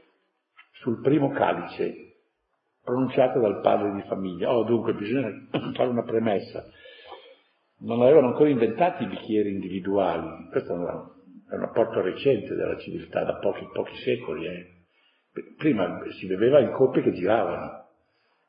sul 0.73 1.01
primo 1.01 1.31
calice, 1.31 2.19
pronunciata 2.83 3.39
dal 3.39 3.59
padre 3.61 3.93
di 3.93 4.01
famiglia. 4.03 4.55
Oh, 4.55 4.63
dunque, 4.63 4.93
bisogna 4.93 5.29
fare 5.73 5.89
una 5.89 6.03
premessa 6.03 6.63
non 7.81 8.01
avevano 8.01 8.27
ancora 8.27 8.49
inventato 8.49 9.03
i 9.03 9.07
bicchieri 9.07 9.51
individuali, 9.51 10.47
questo 10.49 10.73
è 10.73 11.55
un 11.55 11.63
apporto 11.63 12.01
recente 12.01 12.53
della 12.55 12.77
civiltà, 12.77 13.23
da 13.23 13.35
pochi, 13.35 13.67
pochi 13.73 13.95
secoli. 13.97 14.45
Eh. 14.47 14.67
Prima 15.57 16.01
si 16.11 16.27
beveva 16.27 16.59
in 16.59 16.71
coppe 16.71 17.01
che 17.01 17.13
giravano, 17.13 17.87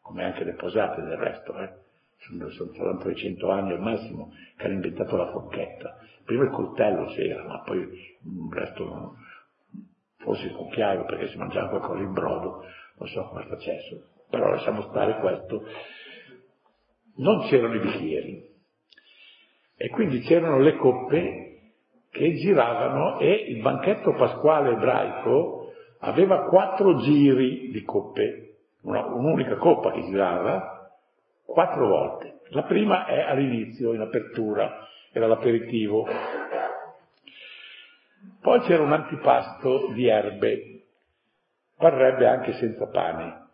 come 0.01 0.25
anche 0.25 0.45
le 0.45 0.55
posate 0.55 1.03
del 1.03 1.17
resto. 1.17 1.57
Eh. 1.59 1.81
Sono, 2.19 2.49
sono 2.51 2.99
300 2.99 3.51
anni 3.51 3.73
al 3.73 3.81
massimo 3.81 4.33
che 4.57 4.67
hanno 4.67 4.75
inventato 4.75 5.17
la 5.17 5.31
forchetta. 5.31 5.97
Prima 6.25 6.45
il 6.45 6.51
coltello 6.51 7.07
c'era, 7.07 7.45
ma 7.45 7.61
poi 7.63 7.79
il 7.79 8.49
resto 8.51 9.17
forse 10.19 10.47
il 10.47 10.53
cucchiaio 10.53 11.05
perché 11.05 11.29
si 11.29 11.37
mangiava 11.37 11.69
qualcosa 11.69 12.01
in 12.01 12.13
brodo, 12.13 12.63
non 12.99 13.09
so 13.09 13.25
come 13.25 13.45
facessero. 13.47 14.03
Però 14.31 14.49
lasciamo 14.49 14.83
stare 14.83 15.19
questo. 15.19 15.65
Non 17.17 17.49
c'erano 17.49 17.75
i 17.75 17.81
bicchieri, 17.81 18.52
e 19.83 19.89
quindi 19.89 20.21
c'erano 20.21 20.61
le 20.61 20.77
coppe 20.77 21.73
che 22.09 22.35
giravano 22.35 23.19
e 23.19 23.33
il 23.33 23.61
banchetto 23.63 24.13
pasquale 24.13 24.75
ebraico 24.75 25.73
aveva 25.99 26.45
quattro 26.45 26.99
giri 26.99 27.73
di 27.73 27.83
coppe, 27.83 28.59
una, 28.83 29.07
un'unica 29.07 29.57
coppa 29.57 29.91
che 29.91 30.03
girava 30.03 30.89
quattro 31.45 31.89
volte. 31.89 32.43
La 32.51 32.63
prima 32.63 33.07
è 33.07 33.23
all'inizio, 33.23 33.93
in 33.93 34.03
apertura, 34.03 34.87
era 35.11 35.27
l'aperitivo. 35.27 36.07
Poi 38.41 38.61
c'era 38.61 38.85
un 38.85 38.93
antipasto 38.93 39.89
di 39.95 40.07
erbe, 40.07 40.85
parrebbe 41.77 42.29
anche 42.29 42.53
senza 42.53 42.87
pane. 42.87 43.49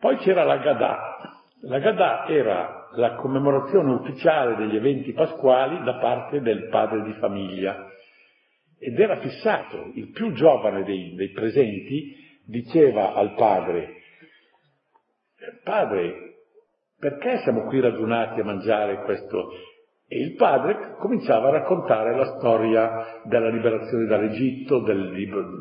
Poi 0.00 0.16
c'era 0.16 0.42
la 0.42 0.56
Gadà. 0.56 1.18
La 1.60 1.78
Gadà 1.78 2.26
era 2.26 2.83
la 2.96 3.14
commemorazione 3.14 3.92
ufficiale 3.92 4.56
degli 4.56 4.76
eventi 4.76 5.12
pasquali 5.12 5.82
da 5.84 5.94
parte 5.98 6.40
del 6.40 6.68
padre 6.68 7.02
di 7.02 7.12
famiglia. 7.14 7.88
Ed 8.78 8.98
era 8.98 9.18
fissato, 9.18 9.90
il 9.94 10.10
più 10.10 10.32
giovane 10.32 10.84
dei, 10.84 11.14
dei 11.14 11.30
presenti 11.30 12.16
diceva 12.46 13.14
al 13.14 13.34
padre, 13.34 14.02
padre, 15.62 16.34
perché 16.98 17.38
siamo 17.38 17.66
qui 17.66 17.80
radunati 17.80 18.40
a 18.40 18.44
mangiare 18.44 19.02
questo 19.04 19.50
e 20.06 20.20
il 20.20 20.34
padre 20.34 20.96
cominciava 20.98 21.48
a 21.48 21.52
raccontare 21.52 22.14
la 22.14 22.36
storia 22.36 23.22
della 23.24 23.48
liberazione 23.48 24.04
dall'Egitto, 24.04 24.80
del 24.80 25.10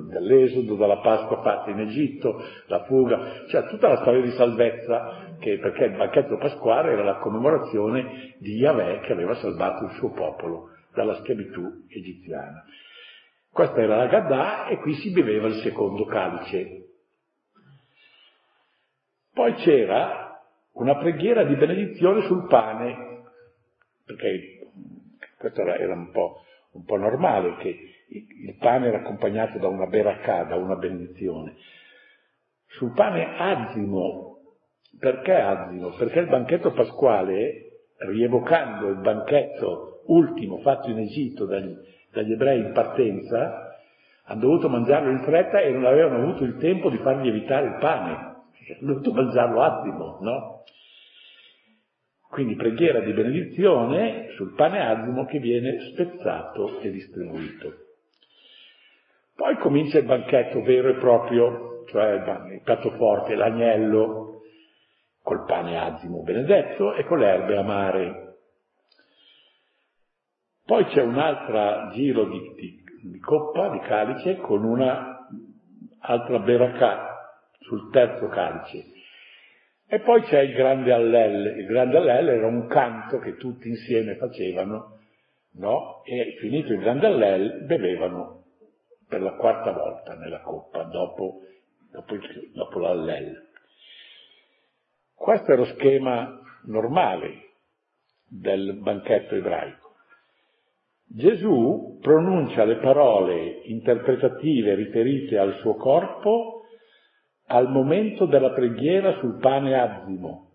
dell'Esodo, 0.10 0.76
dalla 0.76 1.00
Pasqua 1.00 1.42
fatta 1.42 1.70
in 1.72 1.80
Egitto, 1.80 2.44
la 2.68 2.84
fuga, 2.84 3.46
cioè 3.48 3.68
tutta 3.68 3.88
la 3.88 3.98
storia 4.02 4.22
di 4.22 4.32
salvezza, 4.32 5.36
che, 5.40 5.60
perché 5.60 5.86
il 5.86 5.96
banchetto 5.96 6.38
pasquale 6.38 6.92
era 6.92 7.04
la 7.04 7.20
commemorazione 7.20 8.36
di 8.40 8.56
Yahweh 8.56 9.00
che 9.00 9.14
aveva 9.14 9.34
salvato 9.36 9.86
il 9.86 9.92
suo 9.92 10.12
popolo 10.12 10.72
dalla 10.94 11.16
schiavitù 11.16 11.86
egiziana. 11.88 12.66
Questa 13.50 13.82
era 13.82 13.96
la 13.96 14.08
Gadà 14.08 14.68
e 14.68 14.78
qui 14.80 14.94
si 14.96 15.12
beveva 15.12 15.48
il 15.48 15.62
secondo 15.62 16.04
calice. 16.06 16.90
Poi 19.34 19.54
c'era 19.54 20.38
una 20.74 20.98
preghiera 20.98 21.44
di 21.44 21.56
benedizione 21.56 22.22
sul 22.24 22.46
pane 22.48 23.13
perché 24.06 24.60
questo 25.38 25.62
era 25.62 25.94
un 25.94 26.12
po', 26.12 26.42
un 26.72 26.84
po 26.84 26.98
normale, 26.98 27.58
che 27.58 27.78
il 28.08 28.56
pane 28.60 28.88
era 28.88 29.00
accompagnato 29.00 29.58
da 29.58 29.68
una 29.68 29.88
beracà, 29.88 30.44
da 30.44 30.56
una 30.56 30.76
benedizione. 30.76 31.56
Sul 32.68 32.94
pane 32.94 33.38
azimo, 33.38 34.38
perché 35.00 35.34
azimo? 35.34 35.90
Perché 35.92 36.20
il 36.20 36.28
banchetto 36.28 36.72
pasquale, 36.72 37.72
rievocando 37.98 38.90
il 38.90 39.00
banchetto 39.00 40.04
ultimo 40.08 40.60
fatto 40.60 40.90
in 40.90 41.00
Egitto 41.00 41.46
dagli, 41.46 41.74
dagli 42.12 42.34
ebrei 42.34 42.60
in 42.60 42.72
partenza, 42.74 43.78
hanno 44.26 44.40
dovuto 44.40 44.70
mangiarlo 44.70 45.10
in 45.10 45.24
fretta 45.24 45.60
e 45.60 45.72
non 45.72 45.86
avevano 45.86 46.24
avuto 46.24 46.44
il 46.44 46.58
tempo 46.58 46.90
di 46.90 46.98
fargli 46.98 47.28
evitare 47.28 47.68
il 47.68 47.78
pane, 47.80 48.12
hanno 48.14 48.94
dovuto 48.94 49.12
mangiarlo 49.12 49.62
azimo, 49.62 50.18
no? 50.22 50.64
Quindi 52.34 52.56
preghiera 52.56 53.00
di 53.02 53.14
benedizione 53.14 54.32
sul 54.32 54.56
pane 54.56 54.84
azimo 54.84 55.24
che 55.26 55.38
viene 55.38 55.92
spezzato 55.92 56.80
e 56.80 56.90
distribuito. 56.90 57.74
Poi 59.36 59.56
comincia 59.58 60.00
il 60.00 60.06
banchetto 60.06 60.64
vero 60.64 60.90
e 60.90 60.96
proprio, 60.96 61.84
cioè 61.90 62.14
il 62.14 62.62
piatto 62.64 62.90
forte, 62.98 63.36
l'agnello, 63.36 64.42
col 65.22 65.46
pane 65.46 65.78
azimo 65.78 66.24
benedetto 66.24 66.96
e 66.96 67.06
con 67.06 67.20
le 67.20 67.28
erbe 67.28 67.56
amare. 67.56 68.38
Poi 70.66 70.86
c'è 70.86 71.04
un 71.04 71.20
altro 71.20 71.92
giro 71.92 72.26
di, 72.30 72.54
di, 72.56 72.84
di 73.12 73.20
coppa, 73.20 73.70
di 73.70 73.80
calice, 73.82 74.38
con 74.38 74.64
una 74.64 75.28
altra 76.00 76.40
beracà 76.40 77.36
sul 77.60 77.92
terzo 77.92 78.28
calice 78.30 78.93
e 79.88 80.00
poi 80.00 80.22
c'è 80.24 80.40
il 80.42 80.54
grande 80.54 80.92
Allel. 80.92 81.60
Il 81.60 81.66
grande 81.68 81.98
Allel 81.98 82.30
era 82.30 82.48
un 82.48 82.68
canto 82.68 83.20
che 83.20 83.36
tutti 83.38 83.68
insieme 83.68 84.16
facevano, 84.16 85.00
no? 85.54 86.04
E 86.04 86.38
finito 86.40 86.74
il 86.74 86.80
grande 86.80 87.08
Allel 87.08 87.66
bevevano 87.66 88.44
per 89.08 89.22
la 89.22 89.34
quarta 89.34 89.72
volta 89.72 90.16
nella 90.16 90.42
coppa, 90.42 90.84
dopo, 90.84 91.42
dopo, 91.92 92.16
dopo 92.54 92.80
l'Allel. 92.80 93.50
Questo 95.14 95.54
è 95.54 95.56
lo 95.56 95.66
schema 95.66 96.42
normale 96.66 97.52
del 98.28 98.80
banchetto 98.82 99.36
ebraico. 99.36 99.94
Gesù 101.06 102.00
pronuncia 102.02 102.64
le 102.64 102.78
parole 102.78 103.62
interpretative 103.66 104.74
riferite 104.74 105.38
al 105.38 105.60
suo 105.60 105.76
corpo 105.76 106.63
al 107.54 107.70
momento 107.70 108.26
della 108.26 108.52
preghiera 108.52 109.14
sul 109.20 109.38
pane 109.40 109.80
azimo, 109.80 110.50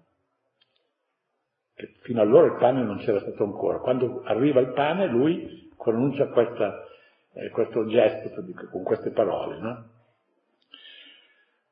Fino 2.03 2.21
allora 2.21 2.47
il 2.47 2.57
pane 2.59 2.83
non 2.83 2.99
c'era 2.99 3.21
stato 3.21 3.45
ancora. 3.45 3.79
Quando 3.79 4.23
arriva 4.25 4.59
il 4.59 4.73
pane 4.73 5.07
lui 5.07 5.71
pronuncia 5.77 6.27
questa, 6.27 6.85
eh, 7.35 7.51
questo 7.51 7.87
gesto 7.87 8.31
con 8.71 8.83
queste 8.83 9.11
parole. 9.13 9.61
No? 9.61 9.91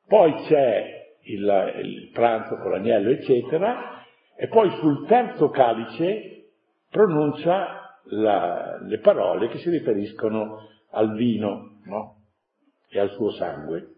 Poi 0.06 0.32
c'è 0.46 1.16
il, 1.22 1.72
il 1.82 2.10
pranzo 2.12 2.56
con 2.58 2.70
l'agnello, 2.70 3.10
eccetera, 3.10 4.04
e 4.36 4.46
poi 4.46 4.70
sul 4.78 5.06
terzo 5.08 5.48
calice 5.48 6.52
pronuncia 6.88 7.98
la, 8.04 8.78
le 8.82 8.98
parole 9.00 9.48
che 9.48 9.58
si 9.58 9.70
riferiscono 9.70 10.68
al 10.90 11.14
vino 11.14 11.80
no? 11.84 12.16
e 12.88 13.00
al 13.00 13.10
suo 13.10 13.32
sangue. 13.32 13.95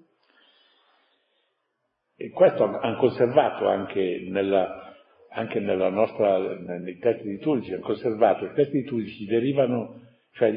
E 2.20 2.30
questo 2.30 2.64
hanno 2.64 2.96
conservato 2.96 3.68
anche 3.68 4.26
nella, 4.28 4.92
anche 5.30 5.60
nella 5.60 5.88
nostra, 5.88 6.38
nei 6.38 6.98
testi 6.98 7.28
liturgici, 7.28 7.74
hanno 7.74 7.84
conservato, 7.84 8.44
i 8.44 8.54
testi 8.54 8.78
liturgici 8.78 9.24
derivano, 9.24 10.00
cioè, 10.32 10.52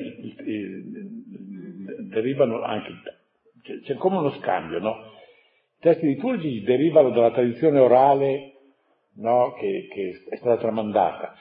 derivano 2.09 2.63
anche, 2.63 2.93
c'è 3.83 3.93
come 3.93 4.17
uno 4.17 4.31
scambio, 4.39 4.79
no? 4.79 4.95
I 5.77 5.81
testi 5.81 6.07
liturgici 6.07 6.63
derivano 6.63 7.11
dalla 7.11 7.29
tradizione 7.29 7.77
orale 7.77 8.53
no, 9.17 9.53
che, 9.53 9.87
che, 9.93 10.19
è 10.29 10.35
stata 10.37 10.57
tramandata. 10.57 11.35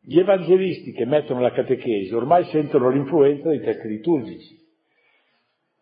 Gli 0.00 0.18
evangelisti 0.18 0.92
che 0.92 1.04
mettono 1.04 1.40
la 1.40 1.52
catechesi 1.52 2.14
ormai 2.14 2.44
sentono 2.44 2.88
l'influenza 2.88 3.50
dei 3.50 3.60
testi 3.60 3.88
liturgici. 3.88 4.58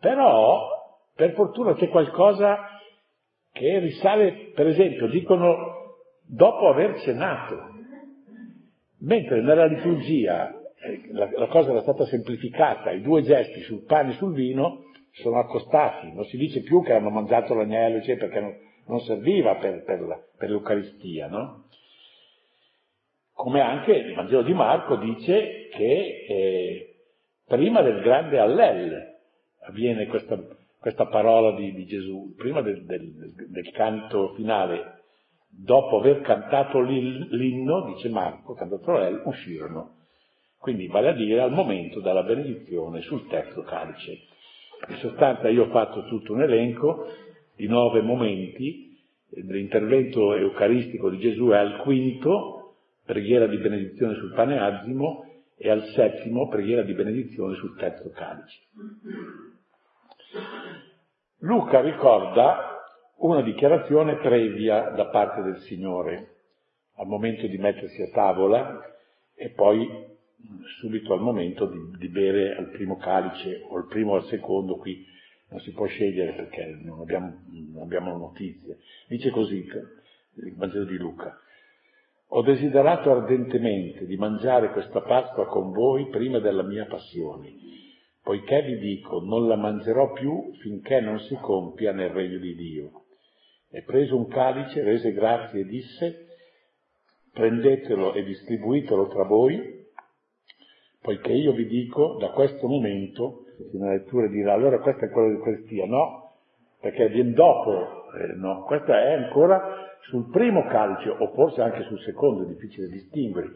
Però, 0.00 0.66
per 1.14 1.34
fortuna, 1.34 1.74
c'è 1.74 1.88
qualcosa 1.90 2.72
che 3.58 3.78
risale, 3.80 4.52
per 4.54 4.68
esempio, 4.68 5.08
dicono 5.08 5.96
dopo 6.24 6.68
aver 6.68 7.00
cenato, 7.00 7.56
mentre 9.00 9.42
nella 9.42 9.66
liturgia 9.66 10.50
eh, 10.80 11.08
la, 11.10 11.28
la 11.32 11.46
cosa 11.48 11.70
era 11.70 11.80
stata 11.82 12.04
semplificata, 12.06 12.92
i 12.92 13.02
due 13.02 13.22
gesti 13.22 13.60
sul 13.62 13.84
pane 13.84 14.10
e 14.10 14.14
sul 14.14 14.32
vino 14.32 14.84
sono 15.12 15.40
accostati, 15.40 16.12
non 16.12 16.24
si 16.24 16.36
dice 16.36 16.60
più 16.60 16.82
che 16.82 16.92
hanno 16.92 17.10
mangiato 17.10 17.54
l'agnello, 17.54 18.00
cioè 18.02 18.16
perché 18.16 18.40
non, 18.40 18.56
non 18.86 19.00
serviva 19.00 19.56
per, 19.56 19.82
per, 19.82 20.00
la, 20.02 20.18
per, 20.36 20.50
l'Eucaristia, 20.50 21.26
no? 21.26 21.64
Come 23.32 23.60
anche 23.60 23.92
il 23.92 24.14
Vangelo 24.14 24.42
di 24.42 24.52
Marco 24.52 24.96
dice 24.96 25.68
che 25.72 26.24
eh, 26.28 26.94
prima 27.46 27.82
del 27.82 28.00
grande 28.02 28.38
Allel 28.38 29.16
avviene 29.62 30.06
questa, 30.06 30.36
questa 30.78 31.06
parola 31.06 31.56
di, 31.56 31.72
di, 31.72 31.86
Gesù, 31.86 32.34
prima 32.36 32.60
del, 32.62 32.84
del, 32.84 33.12
del, 33.48 33.70
canto 33.72 34.34
finale, 34.34 35.02
dopo 35.48 35.98
aver 35.98 36.20
cantato 36.20 36.80
l'inno, 36.80 37.92
dice 37.94 38.08
Marco, 38.08 38.54
cantato 38.54 38.92
Allel, 38.92 39.22
uscirono. 39.24 39.96
Quindi 40.58 40.86
vale 40.86 41.08
a 41.08 41.12
dire 41.12 41.40
al 41.40 41.52
momento 41.52 42.00
della 42.00 42.22
benedizione 42.22 43.00
sul 43.02 43.26
terzo 43.28 43.62
calice. 43.62 44.18
In 44.88 44.96
sostanza 44.96 45.48
io 45.48 45.64
ho 45.64 45.70
fatto 45.70 46.04
tutto 46.06 46.32
un 46.32 46.42
elenco 46.42 47.06
di 47.56 47.66
nove 47.66 48.00
momenti, 48.00 48.96
l'intervento 49.30 50.34
eucaristico 50.34 51.10
di 51.10 51.18
Gesù 51.18 51.48
è 51.48 51.56
al 51.56 51.78
quinto, 51.78 52.74
preghiera 53.04 53.46
di 53.46 53.58
benedizione 53.58 54.14
sul 54.14 54.32
pane 54.32 54.58
azimo, 54.58 55.24
e 55.56 55.70
al 55.70 55.84
settimo, 55.86 56.48
preghiera 56.48 56.82
di 56.82 56.94
benedizione 56.94 57.56
sul 57.56 57.76
terzo 57.76 58.10
calice. 58.10 58.60
Luca 61.38 61.80
ricorda 61.80 62.76
una 63.18 63.42
dichiarazione 63.42 64.16
previa 64.16 64.90
da 64.90 65.06
parte 65.06 65.42
del 65.42 65.58
Signore 65.60 66.34
al 66.96 67.06
momento 67.06 67.46
di 67.46 67.58
mettersi 67.58 68.02
a 68.02 68.10
tavola 68.10 68.80
e 69.34 69.50
poi 69.50 69.88
subito 70.80 71.12
al 71.12 71.20
momento 71.20 71.66
di, 71.66 71.96
di, 71.96 72.08
bere 72.08 72.56
al 72.56 72.70
primo 72.70 72.96
calice 72.96 73.64
o 73.68 73.76
al 73.76 73.86
primo 73.86 74.12
o 74.12 74.16
al 74.16 74.24
secondo, 74.24 74.76
qui 74.76 75.04
non 75.50 75.60
si 75.60 75.72
può 75.72 75.86
scegliere 75.86 76.32
perché 76.32 76.78
non 76.82 77.00
abbiamo, 77.00 77.44
non 77.72 77.82
abbiamo 77.82 78.16
notizie. 78.16 78.78
Dice 79.06 79.30
così 79.30 79.66
il 80.34 80.54
Vangelo 80.56 80.84
di 80.84 80.96
Luca. 80.96 81.36
Ho 82.32 82.42
desiderato 82.42 83.10
ardentemente 83.10 84.04
di 84.04 84.16
mangiare 84.16 84.70
questa 84.72 85.00
Pasqua 85.00 85.46
con 85.46 85.72
voi 85.72 86.08
prima 86.10 86.38
della 86.40 86.62
mia 86.62 86.84
passione, 86.84 87.52
poiché 88.28 88.60
vi 88.60 88.76
dico 88.76 89.22
non 89.24 89.48
la 89.48 89.56
mangerò 89.56 90.12
più 90.12 90.52
finché 90.60 91.00
non 91.00 91.18
si 91.20 91.34
compia 91.36 91.92
nel 91.92 92.10
regno 92.10 92.36
di 92.36 92.54
Dio. 92.54 93.04
E 93.70 93.82
preso 93.84 94.18
un 94.18 94.28
calice, 94.28 94.82
rese 94.82 95.14
grazie 95.14 95.60
e 95.60 95.64
disse, 95.64 96.26
prendetelo 97.32 98.12
e 98.12 98.24
distribuitelo 98.24 99.08
tra 99.08 99.24
voi, 99.24 99.86
poiché 101.00 101.32
io 101.32 101.52
vi 101.52 101.68
dico 101.68 102.18
da 102.20 102.28
questo 102.32 102.68
momento, 102.68 103.46
in 103.72 103.80
una 103.80 103.92
lettura 103.92 104.26
dirà 104.26 104.52
allora 104.52 104.78
questo 104.80 105.06
è 105.06 105.10
quello 105.10 105.28
di 105.28 105.34
Eucaristia, 105.36 105.86
no, 105.86 106.34
perché 106.82 107.08
viene 107.08 107.32
dopo, 107.32 108.12
eh, 108.12 108.34
no, 108.36 108.64
questo 108.64 108.92
è 108.92 109.12
ancora 109.14 109.96
sul 110.02 110.28
primo 110.28 110.66
calice 110.66 111.08
o 111.08 111.32
forse 111.32 111.62
anche 111.62 111.82
sul 111.84 112.00
secondo, 112.00 112.42
è 112.42 112.46
difficile 112.46 112.88
distinguere, 112.88 113.52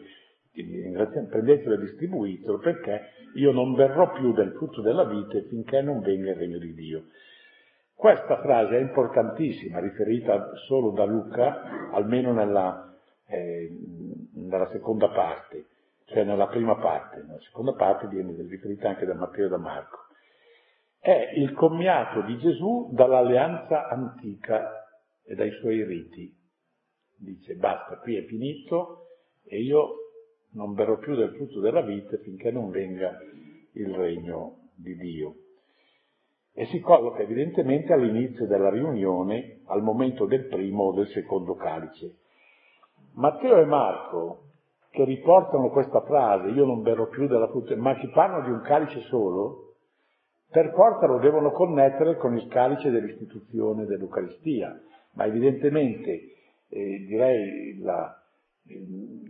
prendetelo 0.53 1.75
e 1.75 1.79
distribuitelo 1.79 2.59
perché 2.59 3.01
io 3.35 3.51
non 3.51 3.73
verrò 3.73 4.11
più 4.13 4.33
del 4.33 4.51
frutto 4.51 4.81
della 4.81 5.05
vite 5.05 5.43
finché 5.49 5.81
non 5.81 6.01
venga 6.01 6.31
il 6.31 6.37
regno 6.37 6.59
di 6.59 6.73
Dio. 6.73 7.03
Questa 7.95 8.41
frase 8.41 8.77
è 8.77 8.81
importantissima, 8.81 9.79
riferita 9.79 10.51
solo 10.67 10.91
da 10.91 11.05
Luca, 11.05 11.89
almeno 11.91 12.33
nella, 12.33 12.93
eh, 13.27 13.71
nella 14.33 14.69
seconda 14.71 15.09
parte 15.09 15.65
cioè 16.13 16.23
nella 16.23 16.47
prima 16.47 16.75
parte, 16.75 17.23
nella 17.25 17.39
seconda 17.39 17.73
parte 17.73 18.07
viene 18.07 18.35
riferita 18.47 18.89
anche 18.89 19.05
da 19.05 19.15
Matteo 19.15 19.47
e 19.47 19.49
da 19.49 19.57
Marco. 19.57 19.99
È 20.99 21.31
il 21.35 21.53
commiato 21.53 22.21
di 22.21 22.37
Gesù 22.37 22.91
dall'alleanza 22.93 23.87
antica 23.87 24.85
e 25.25 25.35
dai 25.35 25.51
suoi 25.59 25.83
riti. 25.83 26.31
Dice 27.17 27.55
basta, 27.55 27.97
qui 27.97 28.17
è 28.17 28.25
finito 28.25 29.07
e 29.43 29.61
io 29.61 30.02
non 30.53 30.73
berrò 30.73 30.97
più 30.97 31.15
del 31.15 31.33
frutto 31.35 31.59
della 31.59 31.81
vita 31.81 32.17
finché 32.17 32.51
non 32.51 32.69
venga 32.69 33.17
il 33.73 33.93
regno 33.93 34.69
di 34.75 34.95
Dio. 34.95 35.35
E 36.53 36.65
si 36.67 36.79
colloca 36.79 37.21
evidentemente 37.21 37.93
all'inizio 37.93 38.45
della 38.45 38.69
riunione, 38.69 39.61
al 39.65 39.81
momento 39.81 40.25
del 40.25 40.45
primo 40.45 40.83
o 40.83 40.93
del 40.93 41.07
secondo 41.07 41.55
calice. 41.55 42.17
Matteo 43.13 43.57
e 43.57 43.65
Marco 43.65 44.43
che 44.93 45.03
riportano 45.05 45.69
questa 45.69 46.01
frase, 46.01 46.49
io 46.49 46.65
non 46.65 46.83
berrò 46.83 47.07
più 47.07 47.27
della 47.27 47.47
frutta, 47.47 47.75
ma 47.75 47.95
che 47.95 48.09
parlano 48.09 48.45
di 48.45 48.51
un 48.51 48.61
calice 48.61 48.99
solo, 49.09 49.73
per 50.51 50.71
forza 50.75 51.07
lo 51.07 51.17
devono 51.17 51.51
connettere 51.51 52.15
con 52.17 52.37
il 52.37 52.47
calice 52.47 52.91
dell'istituzione 52.91 53.85
dell'Eucaristia. 53.85 54.79
Ma 55.13 55.25
evidentemente, 55.25 56.11
eh, 56.69 57.05
direi, 57.07 57.79
la, 57.79 58.22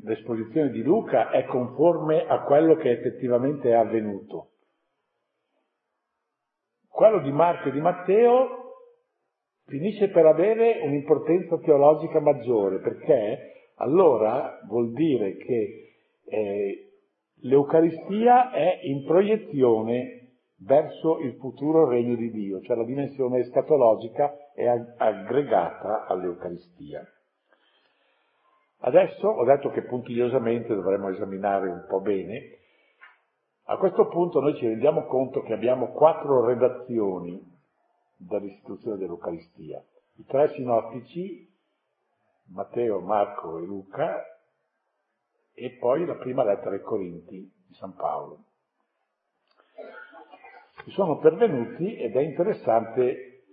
l'esposizione 0.04 0.70
di 0.70 0.84
Luca 0.84 1.32
è 1.32 1.46
conforme 1.46 2.26
a 2.26 2.44
quello 2.44 2.76
che 2.76 2.92
effettivamente 2.92 3.70
è 3.70 3.74
avvenuto. 3.74 4.50
Quello 6.88 7.20
di 7.20 7.32
Marco 7.32 7.70
e 7.70 7.72
di 7.72 7.82
Matteo 7.82 8.64
finisce 9.66 10.10
per 10.10 10.26
avere 10.26 10.82
un'importanza 10.84 11.58
teologica 11.60 12.20
maggiore, 12.20 12.80
perché 12.80 13.72
allora 13.76 14.60
vuol 14.68 14.92
dire 14.92 15.38
che 15.38 15.94
eh, 16.26 16.92
l'Eucaristia 17.42 18.52
è 18.52 18.80
in 18.84 19.06
proiezione 19.06 20.24
verso 20.60 21.20
il 21.20 21.36
futuro 21.36 21.88
regno 21.88 22.16
di 22.16 22.32
Dio, 22.32 22.62
cioè 22.62 22.78
la 22.78 22.86
dimensione 22.86 23.40
escatologica 23.40 24.52
è 24.54 24.66
aggregata 24.66 26.06
all'Eucaristia. 26.06 27.04
Adesso 28.86 29.28
ho 29.28 29.46
detto 29.46 29.70
che 29.70 29.84
puntigliosamente 29.84 30.76
dovremmo 30.76 31.08
esaminare 31.08 31.70
un 31.70 31.86
po' 31.88 32.02
bene. 32.02 32.58
A 33.66 33.78
questo 33.78 34.10
punto 34.10 34.42
noi 34.42 34.56
ci 34.56 34.68
rendiamo 34.68 35.06
conto 35.06 35.42
che 35.42 35.54
abbiamo 35.54 35.94
quattro 35.94 36.46
redazioni 36.46 37.42
dall'istituzione 38.18 38.98
dell'Eucaristia. 38.98 39.82
I 40.16 40.26
tre 40.26 40.50
sinottici 40.50 41.50
Matteo, 42.48 43.00
Marco 43.00 43.58
e 43.58 43.62
Luca 43.62 44.22
e 45.54 45.78
poi 45.80 46.06
la 46.06 46.16
prima 46.16 46.44
lettera 46.44 46.72
ai 46.72 46.82
Corinti 46.82 47.38
di 47.68 47.74
San 47.76 47.96
Paolo. 47.96 48.44
Ci 50.84 50.92
sono 50.92 51.20
pervenuti 51.20 51.96
ed 51.96 52.18
è 52.18 52.22
interessante 52.22 53.44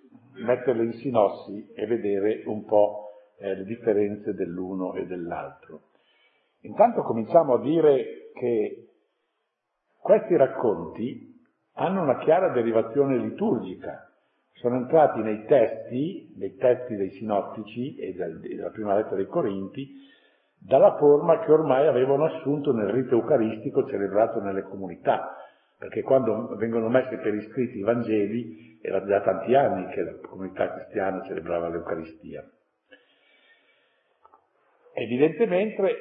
metterle 0.45 0.83
in 0.83 0.93
sinossi 0.95 1.71
e 1.73 1.87
vedere 1.87 2.43
un 2.47 2.65
po' 2.65 3.00
eh, 3.41 3.55
le 3.55 3.65
differenze 3.65 4.35
dell'uno 4.35 4.95
e 4.95 5.07
dell'altro. 5.07 5.89
Intanto 6.61 7.03
cominciamo 7.03 7.55
a 7.55 7.61
dire 7.61 8.31
che 8.35 8.89
questi 9.99 10.37
racconti 10.37 11.29
hanno 11.75 12.03
una 12.03 12.19
chiara 12.19 12.51
derivazione 12.51 13.17
liturgica, 13.17 14.11
sono 14.53 14.77
entrati 14.77 15.21
nei 15.21 15.47
testi, 15.47 16.35
nei 16.37 16.57
testi 16.57 16.97
dei 16.97 17.11
sinottici 17.13 17.97
e 17.97 18.13
della 18.13 18.71
prima 18.71 18.95
lettera 18.95 19.17
dei 19.17 19.27
Corinti, 19.27 19.89
dalla 20.59 20.97
forma 20.99 21.39
che 21.39 21.51
ormai 21.51 21.87
avevano 21.87 22.27
assunto 22.27 22.75
nel 22.75 22.89
rito 22.89 23.15
eucaristico 23.15 23.87
celebrato 23.89 24.41
nelle 24.43 24.63
comunità, 24.63 25.35
perché 25.79 26.03
quando 26.03 26.55
vengono 26.57 26.91
messi 26.91 27.17
per 27.17 27.35
iscritti 27.35 27.79
i 27.79 27.83
Vangeli 27.83 28.79
era 28.83 29.03
già 29.07 29.23
tanti 29.23 29.55
anni 29.55 29.87
che 29.95 30.03
la 30.03 30.29
comunità 30.29 30.71
cristiana 30.75 31.23
celebrava 31.23 31.69
l'Eucaristia. 31.69 32.47
Evidentemente 35.03 35.97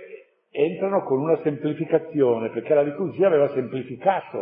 entrano 0.49 1.03
con 1.03 1.21
una 1.21 1.39
semplificazione, 1.41 2.49
perché 2.49 2.73
la 2.73 2.81
liturgia 2.81 3.27
aveva 3.27 3.47
semplificato. 3.53 4.37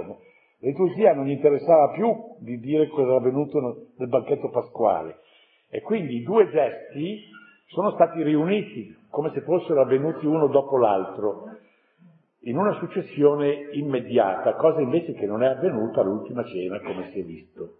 La 0.59 0.69
liturgia 0.69 1.13
non 1.13 1.25
gli 1.25 1.31
interessava 1.31 1.91
più 1.91 2.11
di 2.39 2.57
dire 2.57 2.87
cosa 2.87 3.09
era 3.09 3.17
avvenuto 3.17 3.91
nel 3.97 4.09
banchetto 4.09 4.49
pasquale. 4.49 5.19
E 5.69 5.81
quindi 5.81 6.15
i 6.15 6.23
due 6.23 6.49
gesti 6.49 7.21
sono 7.67 7.91
stati 7.91 8.23
riuniti 8.23 8.97
come 9.11 9.29
se 9.35 9.41
fossero 9.41 9.81
avvenuti 9.81 10.25
uno 10.25 10.47
dopo 10.47 10.77
l'altro, 10.77 11.43
in 12.41 12.57
una 12.57 12.73
successione 12.79 13.69
immediata, 13.73 14.55
cosa 14.55 14.81
invece 14.81 15.13
che 15.13 15.27
non 15.27 15.43
è 15.43 15.47
avvenuta 15.47 16.01
all'ultima 16.01 16.43
cena, 16.45 16.79
come 16.79 17.11
si 17.11 17.19
è 17.19 17.23
visto. 17.23 17.77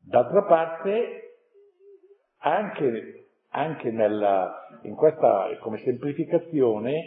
D'altra 0.00 0.42
parte, 0.42 1.36
anche, 2.38 3.21
anche 3.52 3.90
nella, 3.90 4.66
in 4.82 4.94
questa 4.94 5.48
come 5.60 5.78
semplificazione 5.78 7.02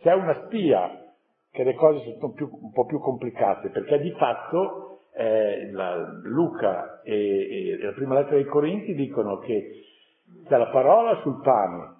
c'è 0.00 0.12
una 0.14 0.44
spia 0.46 1.14
che 1.50 1.64
le 1.64 1.74
cose 1.74 2.16
sono 2.18 2.32
più, 2.32 2.48
un 2.50 2.72
po' 2.72 2.86
più 2.86 3.00
complicate, 3.00 3.70
perché 3.70 3.98
di 4.00 4.12
fatto 4.12 5.00
eh, 5.14 5.70
la, 5.72 6.20
Luca 6.22 7.02
e, 7.02 7.74
e, 7.76 7.78
la 7.82 7.92
prima 7.92 8.14
lettera 8.14 8.36
dei 8.36 8.46
Corinti 8.46 8.94
dicono 8.94 9.38
che 9.38 9.82
c'è 10.46 10.56
la 10.56 10.68
parola 10.68 11.20
sul 11.22 11.40
pane, 11.42 11.96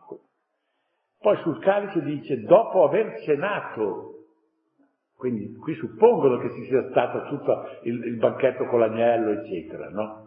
poi 1.19 1.37
sul 1.39 1.59
calice 1.61 2.03
dice 2.03 2.41
dopo 2.43 2.85
aver 2.85 3.21
cenato, 3.21 4.15
quindi 5.17 5.55
qui 5.57 5.75
suppongono 5.75 6.39
che 6.39 6.51
ci 6.53 6.65
sia 6.65 6.89
stato 6.89 7.25
tutto 7.29 7.67
il, 7.83 8.03
il 8.05 8.17
banchetto 8.17 8.65
con 8.67 8.81
l'agnello, 8.81 9.33
eccetera, 9.33 9.91
no? 9.91 10.20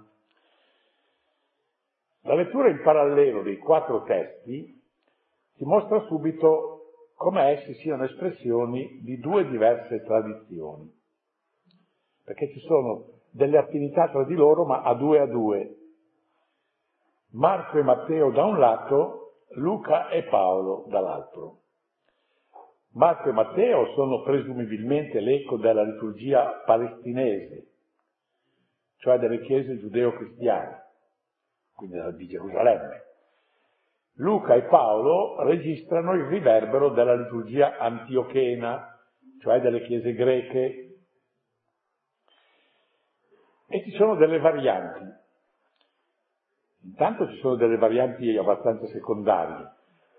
La 2.25 2.35
lettura 2.35 2.69
in 2.69 2.81
parallelo 2.81 3.41
dei 3.41 3.57
quattro 3.57 4.03
testi 4.03 4.81
ci 5.57 5.65
mostra 5.65 6.05
subito 6.07 6.73
come 7.15 7.49
essi 7.51 7.73
siano 7.75 8.05
espressioni 8.05 9.01
di 9.01 9.19
due 9.19 9.45
diverse 9.49 10.01
tradizioni, 10.03 10.89
perché 12.23 12.49
ci 12.49 12.59
sono 12.61 13.07
delle 13.29 13.57
affinità 13.57 14.09
tra 14.09 14.23
di 14.23 14.35
loro, 14.35 14.63
ma 14.63 14.83
a 14.83 14.93
due 14.93 15.19
a 15.19 15.25
due. 15.25 15.75
Marco 17.31 17.77
e 17.77 17.83
Matteo 17.83 18.31
da 18.31 18.45
un 18.45 18.57
lato, 18.57 19.39
Luca 19.55 20.07
e 20.09 20.23
Paolo 20.23 20.85
dall'altro. 20.87 21.57
Marco 22.93 23.27
e 23.27 23.31
Matteo 23.33 23.91
sono 23.95 24.21
presumibilmente 24.21 25.19
l'eco 25.19 25.57
della 25.57 25.83
liturgia 25.83 26.61
palestinese, 26.65 27.67
cioè 28.97 29.17
delle 29.17 29.41
chiese 29.41 29.77
giudeo-cristiane 29.77 30.82
quindi 31.75 31.97
di 32.15 32.27
Gerusalemme. 32.27 33.01
Luca 34.17 34.53
e 34.53 34.63
Paolo 34.63 35.43
registrano 35.43 36.13
il 36.13 36.25
riverbero 36.25 36.89
della 36.89 37.15
liturgia 37.15 37.77
antiochena, 37.77 38.99
cioè 39.41 39.59
delle 39.59 39.81
chiese 39.83 40.13
greche, 40.13 40.83
e 43.67 43.83
ci 43.83 43.91
sono 43.91 44.15
delle 44.15 44.39
varianti. 44.39 45.21
Intanto 46.83 47.27
ci 47.29 47.37
sono 47.37 47.55
delle 47.55 47.77
varianti 47.77 48.37
abbastanza 48.37 48.85
secondarie. 48.87 49.71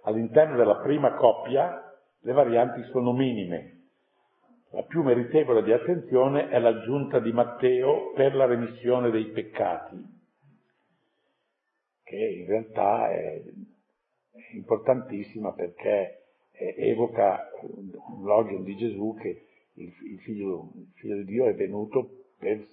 All'interno 0.05 0.57
della 0.57 0.77
prima 0.77 1.15
coppia 1.15 1.95
le 2.21 2.33
varianti 2.33 2.83
sono 2.91 3.13
minime. 3.13 3.83
La 4.71 4.83
più 4.83 5.03
meritevole 5.03 5.63
di 5.63 5.73
attenzione 5.73 6.49
è 6.49 6.59
l'aggiunta 6.59 7.21
di 7.21 7.31
Matteo 7.33 8.13
per 8.13 8.35
la 8.35 8.47
remissione 8.47 9.11
dei 9.11 9.27
peccati, 9.27 10.03
che 12.05 12.17
in 12.17 12.47
realtà 12.47 13.11
è, 13.11 13.43
importantissima 14.53 15.53
perché 15.53 16.23
evoca 16.53 17.51
un 17.63 18.25
logio 18.25 18.59
di 18.59 18.77
Gesù 18.77 19.17
che 19.21 19.47
il, 19.75 19.91
figlio, 20.21 20.71
il, 20.75 20.93
figlio, 20.95 21.17
di 21.17 21.25
Dio 21.25 21.47
è 21.47 21.55
venuto 21.55 22.25
per, 22.39 22.65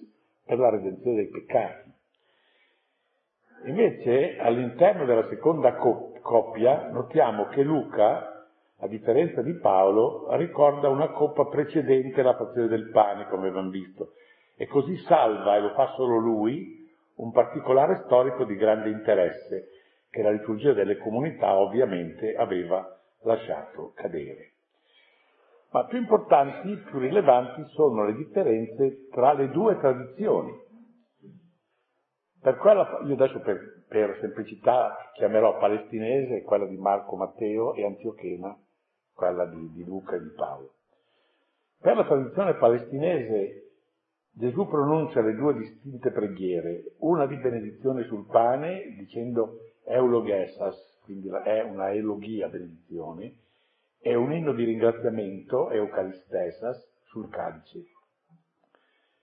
per 0.44 0.58
la 0.58 0.70
redenzione 0.70 1.16
dei 1.16 1.28
peccati. 1.28 1.90
Invece 3.64 4.38
all'interno 4.38 5.04
della 5.04 5.28
seconda 5.28 5.74
coppia 5.74 6.90
notiamo 6.90 7.46
che 7.46 7.62
Luca, 7.62 8.48
a 8.78 8.86
differenza 8.88 9.40
di 9.42 9.54
Paolo, 9.54 10.34
ricorda 10.36 10.88
una 10.88 11.10
coppa 11.10 11.46
precedente 11.46 12.20
alla 12.20 12.34
frazione 12.34 12.66
del 12.66 12.90
pane, 12.90 13.28
come 13.28 13.48
abbiamo 13.48 13.70
visto, 13.70 14.14
e 14.56 14.66
così 14.66 14.96
salva, 14.98 15.56
e 15.56 15.60
lo 15.60 15.70
fa 15.74 15.92
solo 15.94 16.16
lui, 16.16 16.81
un 17.16 17.32
particolare 17.32 18.02
storico 18.04 18.44
di 18.44 18.56
grande 18.56 18.90
interesse 18.90 19.68
che 20.10 20.22
la 20.22 20.30
liturgia 20.30 20.72
delle 20.72 20.98
comunità 20.98 21.56
ovviamente 21.56 22.34
aveva 22.34 22.86
lasciato 23.22 23.92
cadere. 23.94 24.50
Ma 25.70 25.86
più 25.86 25.98
importanti, 25.98 26.76
più 26.90 26.98
rilevanti 26.98 27.64
sono 27.70 28.04
le 28.04 28.14
differenze 28.14 29.08
tra 29.10 29.32
le 29.32 29.48
due 29.48 29.78
tradizioni. 29.78 30.52
Per 32.42 32.56
quella, 32.56 33.00
io 33.04 33.14
adesso 33.14 33.40
per, 33.40 33.84
per 33.88 34.18
semplicità 34.20 35.10
chiamerò 35.14 35.58
palestinese 35.58 36.42
quella 36.42 36.66
di 36.66 36.76
Marco 36.76 37.16
Matteo 37.16 37.72
e 37.74 37.86
antiochena 37.86 38.54
quella 39.14 39.46
di, 39.46 39.72
di 39.72 39.84
Luca 39.84 40.16
e 40.16 40.20
di 40.20 40.32
Paolo. 40.36 40.72
Per 41.80 41.96
la 41.96 42.04
tradizione 42.04 42.54
palestinese 42.54 43.61
Gesù 44.34 44.66
pronuncia 44.66 45.20
le 45.20 45.34
due 45.34 45.54
distinte 45.54 46.10
preghiere, 46.10 46.94
una 46.98 47.26
di 47.26 47.36
benedizione 47.36 48.04
sul 48.04 48.26
pane, 48.26 48.94
dicendo 48.96 49.58
eulogesas, 49.84 51.00
quindi 51.04 51.28
è 51.28 51.60
una 51.62 51.92
elogia 51.92 52.48
benedizione, 52.48 53.34
e 54.00 54.14
un 54.14 54.32
inno 54.32 54.52
di 54.52 54.64
ringraziamento, 54.64 55.70
eucaristesas, 55.70 56.90
sul 57.04 57.28
calice. 57.28 57.84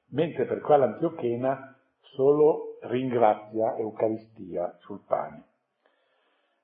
Mentre 0.09 0.45
per 0.45 0.61
quella 0.61 0.85
antiochena 0.85 1.75
solo 2.01 2.77
ringrazia 2.81 3.75
Eucaristia 3.77 4.75
sul 4.79 5.01
pane. 5.05 5.43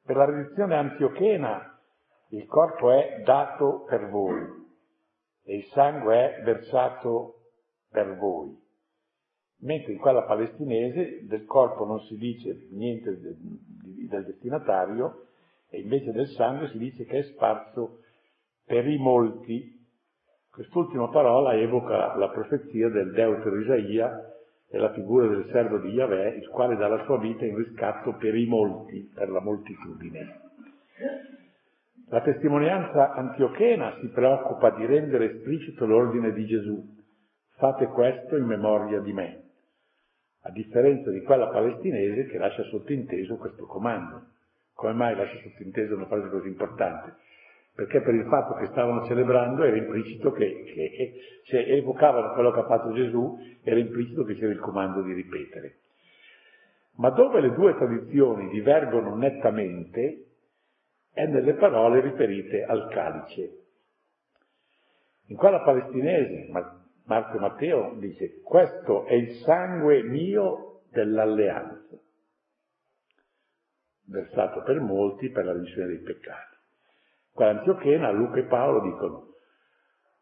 Per 0.03 0.15
la 0.15 0.25
religione 0.25 0.75
antiochena 0.75 1.79
il 2.29 2.45
corpo 2.45 2.91
è 2.91 3.21
dato 3.23 3.85
per 3.87 4.09
voi 4.09 4.63
e 5.43 5.57
il 5.57 5.63
sangue 5.65 6.35
è 6.35 6.43
versato 6.43 7.34
per 7.95 8.17
voi. 8.17 8.53
Mentre 9.61 9.93
in 9.93 9.99
quella 9.99 10.23
palestinese 10.23 11.25
del 11.25 11.45
corpo 11.45 11.85
non 11.85 12.01
si 12.01 12.17
dice 12.17 12.67
niente 12.71 13.17
del 13.17 14.25
destinatario 14.25 15.27
e 15.69 15.79
invece 15.79 16.11
del 16.11 16.27
sangue 16.27 16.67
si 16.69 16.77
dice 16.77 17.05
che 17.05 17.19
è 17.19 17.23
sparso 17.23 18.01
per 18.65 18.85
i 18.85 18.97
molti. 18.97 19.73
Quest'ultima 20.51 21.07
parola 21.09 21.55
evoca 21.55 22.15
la 22.17 22.29
profezia 22.29 22.89
del 22.89 23.11
deutero 23.13 23.59
Isaia 23.61 24.33
e 24.69 24.77
la 24.77 24.91
figura 24.91 25.27
del 25.27 25.45
servo 25.51 25.77
di 25.77 25.89
Yahweh, 25.89 26.35
il 26.35 26.49
quale 26.49 26.75
dà 26.75 26.87
la 26.87 27.03
sua 27.05 27.17
vita 27.17 27.45
in 27.45 27.55
riscatto 27.55 28.15
per 28.17 28.35
i 28.35 28.45
molti, 28.45 29.09
per 29.13 29.29
la 29.29 29.39
moltitudine. 29.39 30.41
La 32.09 32.21
testimonianza 32.21 33.13
antiochena 33.13 33.97
si 33.99 34.07
preoccupa 34.09 34.71
di 34.71 34.85
rendere 34.85 35.33
esplicito 35.33 35.85
l'ordine 35.85 36.33
di 36.33 36.45
Gesù, 36.45 36.94
Fate 37.57 37.85
questo 37.87 38.35
in 38.35 38.45
memoria 38.45 38.99
di 38.99 39.13
me, 39.13 39.43
a 40.41 40.51
differenza 40.51 41.09
di 41.09 41.21
quella 41.21 41.47
palestinese 41.47 42.27
che 42.27 42.37
lascia 42.37 42.63
sottinteso 42.63 43.37
questo 43.37 43.65
comando. 43.65 44.27
Come 44.73 44.91
mai 44.91 45.15
lascia 45.15 45.39
sottinteso 45.41 45.95
una 45.95 46.05
frase 46.05 46.29
così 46.29 46.49
importante? 46.49 47.15
Perché 47.73 48.01
per 48.01 48.13
il 48.13 48.25
fatto 48.27 48.55
che 48.55 48.67
stavano 48.67 49.05
celebrando 49.05 49.63
era 49.63 49.77
implicito 49.77 50.31
che, 50.31 50.63
che 50.65 51.13
se 51.45 51.65
evocavano 51.65 52.33
quello 52.33 52.51
che 52.51 52.59
ha 52.59 52.65
fatto 52.65 52.93
Gesù, 52.93 53.37
era 53.63 53.79
implicito 53.79 54.25
che 54.25 54.35
c'era 54.35 54.51
il 54.51 54.59
comando 54.59 55.01
di 55.01 55.13
ripetere. 55.13 55.77
Ma 56.97 57.09
dove 57.09 57.39
le 57.39 57.53
due 57.53 57.75
tradizioni 57.75 58.49
divergono 58.49 59.15
nettamente 59.15 60.25
è 61.13 61.25
nelle 61.25 61.53
parole 61.53 62.01
riferite 62.01 62.65
al 62.65 62.89
calice. 62.89 63.59
In 65.27 65.37
quella 65.37 65.61
palestinese, 65.61 66.47
ma 66.51 66.84
Marco 67.05 67.37
Matteo 67.37 67.95
dice, 67.97 68.41
questo 68.41 69.05
è 69.05 69.13
il 69.13 69.35
sangue 69.43 70.01
mio 70.03 70.81
dell'alleanza, 70.89 71.97
versato 74.05 74.63
per 74.63 74.79
molti 74.79 75.29
per 75.29 75.45
la 75.45 75.51
remissione 75.51 75.87
dei 75.87 75.99
peccati. 75.99 76.55
Qua 77.31 77.49
Antiochena, 77.49 78.11
Luca 78.11 78.39
e 78.39 78.45
Paolo 78.45 78.81
dicono, 78.81 79.33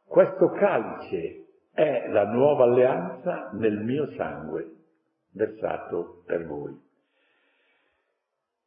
questo 0.05 0.49
calice 0.49 1.45
è 1.71 2.07
la 2.09 2.25
nuova 2.25 2.65
alleanza 2.65 3.49
nel 3.53 3.79
mio 3.79 4.11
sangue, 4.15 4.69
versato 5.31 6.23
per 6.25 6.45
voi. 6.45 6.77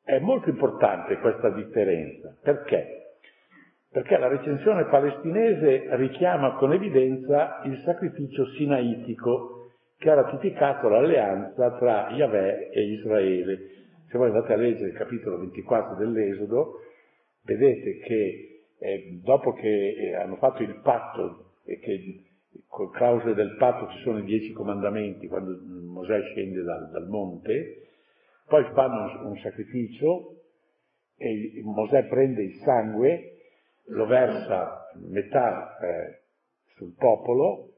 È 0.02 0.18
molto 0.20 0.48
importante 0.48 1.18
questa 1.18 1.50
differenza, 1.50 2.34
perché? 2.40 3.05
Perché 3.90 4.18
la 4.18 4.28
recensione 4.28 4.86
palestinese 4.86 5.96
richiama 5.96 6.54
con 6.56 6.72
evidenza 6.72 7.62
il 7.64 7.80
sacrificio 7.84 8.46
sinaitico 8.56 9.70
che 9.98 10.10
ha 10.10 10.14
ratificato 10.14 10.88
l'alleanza 10.88 11.76
tra 11.78 12.10
Yahweh 12.10 12.70
e 12.70 12.82
Israele. 12.82 13.58
Se 14.08 14.18
voi 14.18 14.28
andate 14.28 14.52
a 14.52 14.56
leggere 14.56 14.90
il 14.90 14.96
capitolo 14.96 15.38
24 15.38 15.96
dell'Esodo, 15.96 16.80
vedete 17.44 17.98
che 17.98 18.62
eh, 18.78 19.20
dopo 19.22 19.52
che 19.54 19.94
eh, 19.96 20.14
hanno 20.14 20.36
fatto 20.36 20.62
il 20.62 20.80
patto 20.82 21.54
e 21.64 21.78
che 21.78 22.22
con 22.68 22.90
clausole 22.90 23.34
del 23.34 23.56
patto 23.56 23.88
ci 23.92 24.02
sono 24.02 24.18
i 24.18 24.24
dieci 24.24 24.52
comandamenti 24.52 25.26
quando 25.28 25.58
Mosè 25.86 26.20
scende 26.22 26.62
dal, 26.62 26.90
dal 26.90 27.08
monte, 27.08 27.88
poi 28.46 28.64
fanno 28.74 29.26
un 29.28 29.36
sacrificio 29.38 30.42
e 31.16 31.60
Mosè 31.64 32.04
prende 32.04 32.42
il 32.42 32.54
sangue, 32.62 33.35
lo 33.88 34.06
versa 34.06 34.90
metà 35.08 35.78
eh, 35.78 36.20
sul 36.76 36.94
popolo 36.96 37.70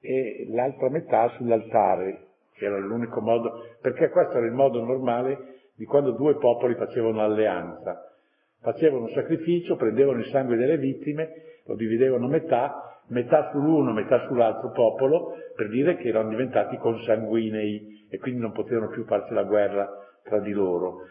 e 0.00 0.46
l'altra 0.50 0.88
metà 0.90 1.28
sull'altare, 1.36 2.26
che 2.54 2.64
era 2.64 2.78
l'unico 2.78 3.20
modo, 3.20 3.64
perché 3.80 4.10
questo 4.10 4.36
era 4.36 4.46
il 4.46 4.52
modo 4.52 4.82
normale 4.84 5.56
di 5.74 5.84
quando 5.84 6.12
due 6.12 6.36
popoli 6.36 6.74
facevano 6.74 7.22
alleanza. 7.22 8.12
Facevano 8.60 9.04
un 9.04 9.10
sacrificio, 9.10 9.76
prendevano 9.76 10.18
il 10.18 10.26
sangue 10.26 10.56
delle 10.56 10.78
vittime, 10.78 11.30
lo 11.66 11.74
dividevano 11.74 12.26
a 12.26 12.30
metà, 12.30 13.02
metà 13.08 13.50
sull'uno, 13.50 13.92
metà 13.92 14.26
sull'altro 14.26 14.70
popolo, 14.70 15.34
per 15.54 15.68
dire 15.68 15.96
che 15.96 16.08
erano 16.08 16.30
diventati 16.30 16.76
consanguinei 16.76 18.06
e 18.10 18.18
quindi 18.18 18.40
non 18.40 18.52
potevano 18.52 18.88
più 18.88 19.04
farsi 19.04 19.32
la 19.34 19.44
guerra 19.44 19.88
tra 20.24 20.40
di 20.40 20.52
loro. 20.52 21.02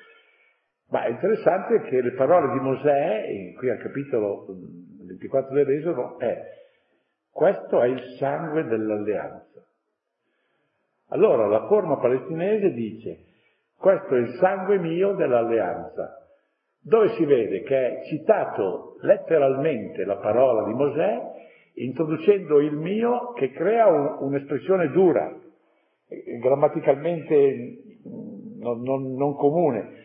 Ma 0.90 1.04
è 1.04 1.10
interessante 1.10 1.82
che 1.82 2.02
le 2.02 2.14
parole 2.14 2.54
di 2.54 2.60
Mosè, 2.60 3.54
qui 3.58 3.70
al 3.70 3.80
capitolo 3.80 4.46
24 5.06 5.54
dell'Esodo, 5.54 6.18
è 6.20 6.56
questo 7.30 7.82
è 7.82 7.88
il 7.88 8.02
sangue 8.18 8.64
dell'alleanza. 8.64 9.64
Allora 11.10 11.46
la 11.48 11.68
forma 11.68 11.98
palestinese 11.98 12.72
dice 12.72 13.26
questo 13.78 14.16
è 14.16 14.20
il 14.20 14.38
sangue 14.40 14.80
mio 14.80 15.14
dell'alleanza, 15.14 16.28
dove 16.82 17.10
si 17.10 17.26
vede 17.26 17.62
che 17.62 17.78
è 17.78 18.04
citato 18.06 18.98
letteralmente 19.02 20.04
la 20.04 20.18
parola 20.18 20.66
di 20.66 20.74
Mosè, 20.74 21.22
introducendo 21.76 22.60
il 22.60 22.74
mio 22.74 23.34
che 23.34 23.52
crea 23.52 23.86
un, 23.86 24.18
un'espressione 24.20 24.90
dura, 24.90 25.32
grammaticalmente 26.40 27.78
non, 28.58 28.82
non, 28.82 29.14
non 29.14 29.36
comune, 29.36 29.97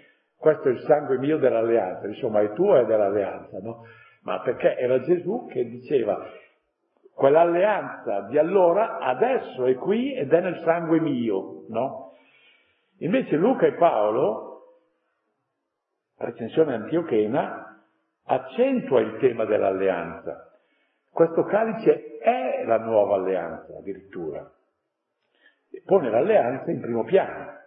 questo 0.43 0.71
è 0.71 0.73
il 0.73 0.81
sangue 0.81 1.19
mio 1.19 1.39
dell'alleanza, 1.39 2.09
insomma 2.09 2.41
è 2.41 2.53
tuo 2.53 2.77
e 2.77 2.85
dell'alleanza, 2.85 3.61
no? 3.61 3.87
Ma 4.23 4.41
perché 4.41 4.77
era 4.77 4.99
Gesù 4.99 5.47
che 5.47 5.65
diceva 5.67 6.19
quell'alleanza 7.15 8.23
di 8.23 8.39
allora 8.39 8.99
adesso 8.99 9.67
è 9.67 9.77
qui 9.77 10.13
ed 10.17 10.33
è 10.33 10.41
nel 10.41 10.61
sangue 10.65 10.99
mio, 10.99 11.67
no? 11.69 12.15
Invece 12.99 13.37
Luca 13.37 13.67
e 13.67 13.75
Paolo, 13.75 14.81
recensione 16.19 16.75
antiochena, 16.75 17.81
accentua 18.25 19.01
il 19.01 19.19
tema 19.19 19.45
dell'alleanza. 19.45 20.59
Questo 21.09 21.45
calice 21.45 22.19
è 22.19 22.65
la 22.65 22.79
nuova 22.79 23.15
alleanza 23.15 23.79
addirittura. 23.79 24.51
E 25.71 25.83
pone 25.85 26.11
l'alleanza 26.11 26.69
in 26.73 26.81
primo 26.81 27.05
piano 27.05 27.61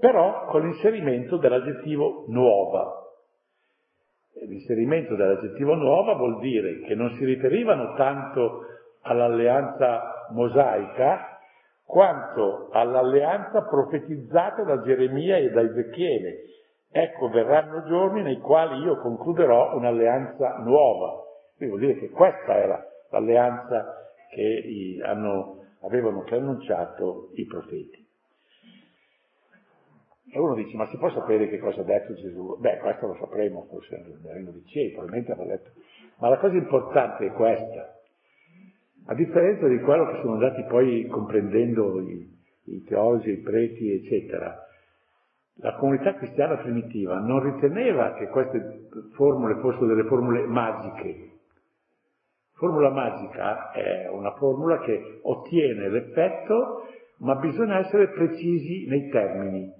però 0.00 0.46
con 0.46 0.62
l'inserimento 0.62 1.36
dell'aggettivo 1.36 2.24
nuova. 2.28 2.96
L'inserimento 4.46 5.14
dell'aggettivo 5.14 5.74
nuova 5.74 6.14
vuol 6.14 6.40
dire 6.40 6.80
che 6.86 6.94
non 6.94 7.10
si 7.10 7.24
riferivano 7.24 7.94
tanto 7.94 8.64
all'alleanza 9.02 10.28
mosaica 10.30 11.38
quanto 11.84 12.68
all'alleanza 12.72 13.62
profetizzata 13.62 14.62
da 14.62 14.80
Geremia 14.80 15.36
e 15.36 15.50
da 15.50 15.60
Ezechiele. 15.60 16.44
Ecco, 16.90 17.28
verranno 17.28 17.84
giorni 17.84 18.22
nei 18.22 18.38
quali 18.38 18.82
io 18.82 18.96
concluderò 19.00 19.76
un'alleanza 19.76 20.58
nuova. 20.58 21.24
Quindi 21.56 21.76
vuol 21.76 21.92
dire 21.92 22.00
che 22.00 22.10
questa 22.10 22.56
era 22.56 22.84
l'alleanza 23.10 24.12
che 24.30 24.98
hanno, 25.04 25.64
avevano 25.82 26.22
preannunciato 26.22 27.30
i 27.34 27.44
profeti. 27.44 27.99
E 30.32 30.38
uno 30.38 30.54
dice, 30.54 30.76
ma 30.76 30.86
si 30.86 30.96
può 30.96 31.10
sapere 31.10 31.48
che 31.48 31.58
cosa 31.58 31.80
ha 31.80 31.84
detto 31.84 32.14
Gesù? 32.14 32.56
Beh, 32.58 32.78
questo 32.78 33.08
lo 33.08 33.16
sapremo, 33.18 33.66
forse 33.68 33.96
nel 33.96 34.32
regno 34.32 34.52
di 34.52 34.64
cielo, 34.66 34.90
probabilmente 34.90 35.32
avrà 35.32 35.44
detto. 35.44 35.70
Ma 36.18 36.28
la 36.28 36.38
cosa 36.38 36.54
importante 36.54 37.26
è 37.26 37.32
questa. 37.32 37.96
A 39.06 39.14
differenza 39.14 39.66
di 39.66 39.80
quello 39.80 40.06
che 40.06 40.20
sono 40.20 40.34
andati 40.34 40.62
poi 40.68 41.06
comprendendo 41.08 42.00
i, 42.00 42.38
i 42.66 42.84
teologi, 42.84 43.30
i 43.30 43.38
preti, 43.38 43.92
eccetera, 43.92 44.66
la 45.62 45.74
comunità 45.74 46.14
cristiana 46.14 46.56
primitiva 46.58 47.18
non 47.18 47.42
riteneva 47.42 48.14
che 48.14 48.28
queste 48.28 48.88
formule 49.14 49.56
fossero 49.56 49.86
delle 49.86 50.04
formule 50.04 50.46
magiche. 50.46 51.28
Formula 52.52 52.90
magica 52.90 53.72
è 53.72 54.08
una 54.08 54.32
formula 54.36 54.78
che 54.80 55.20
ottiene 55.22 55.88
l'effetto, 55.88 56.86
ma 57.18 57.34
bisogna 57.34 57.78
essere 57.78 58.10
precisi 58.10 58.86
nei 58.86 59.08
termini. 59.08 59.79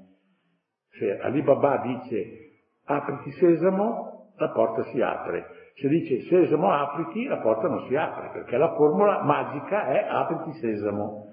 Se 0.98 1.18
Ali 1.20 1.42
Baba 1.42 1.78
dice 1.78 2.50
apriti 2.84 3.30
sesamo, 3.32 4.32
la 4.36 4.48
porta 4.50 4.82
si 4.84 5.00
apre. 5.00 5.46
Se 5.74 5.88
dice 5.88 6.22
sesamo 6.22 6.72
apriti, 6.72 7.24
la 7.24 7.38
porta 7.38 7.68
non 7.68 7.86
si 7.86 7.96
apre, 7.96 8.30
perché 8.32 8.56
la 8.56 8.74
formula 8.74 9.22
magica 9.22 9.86
è 9.88 10.06
apriti 10.08 10.58
sesamo. 10.58 11.32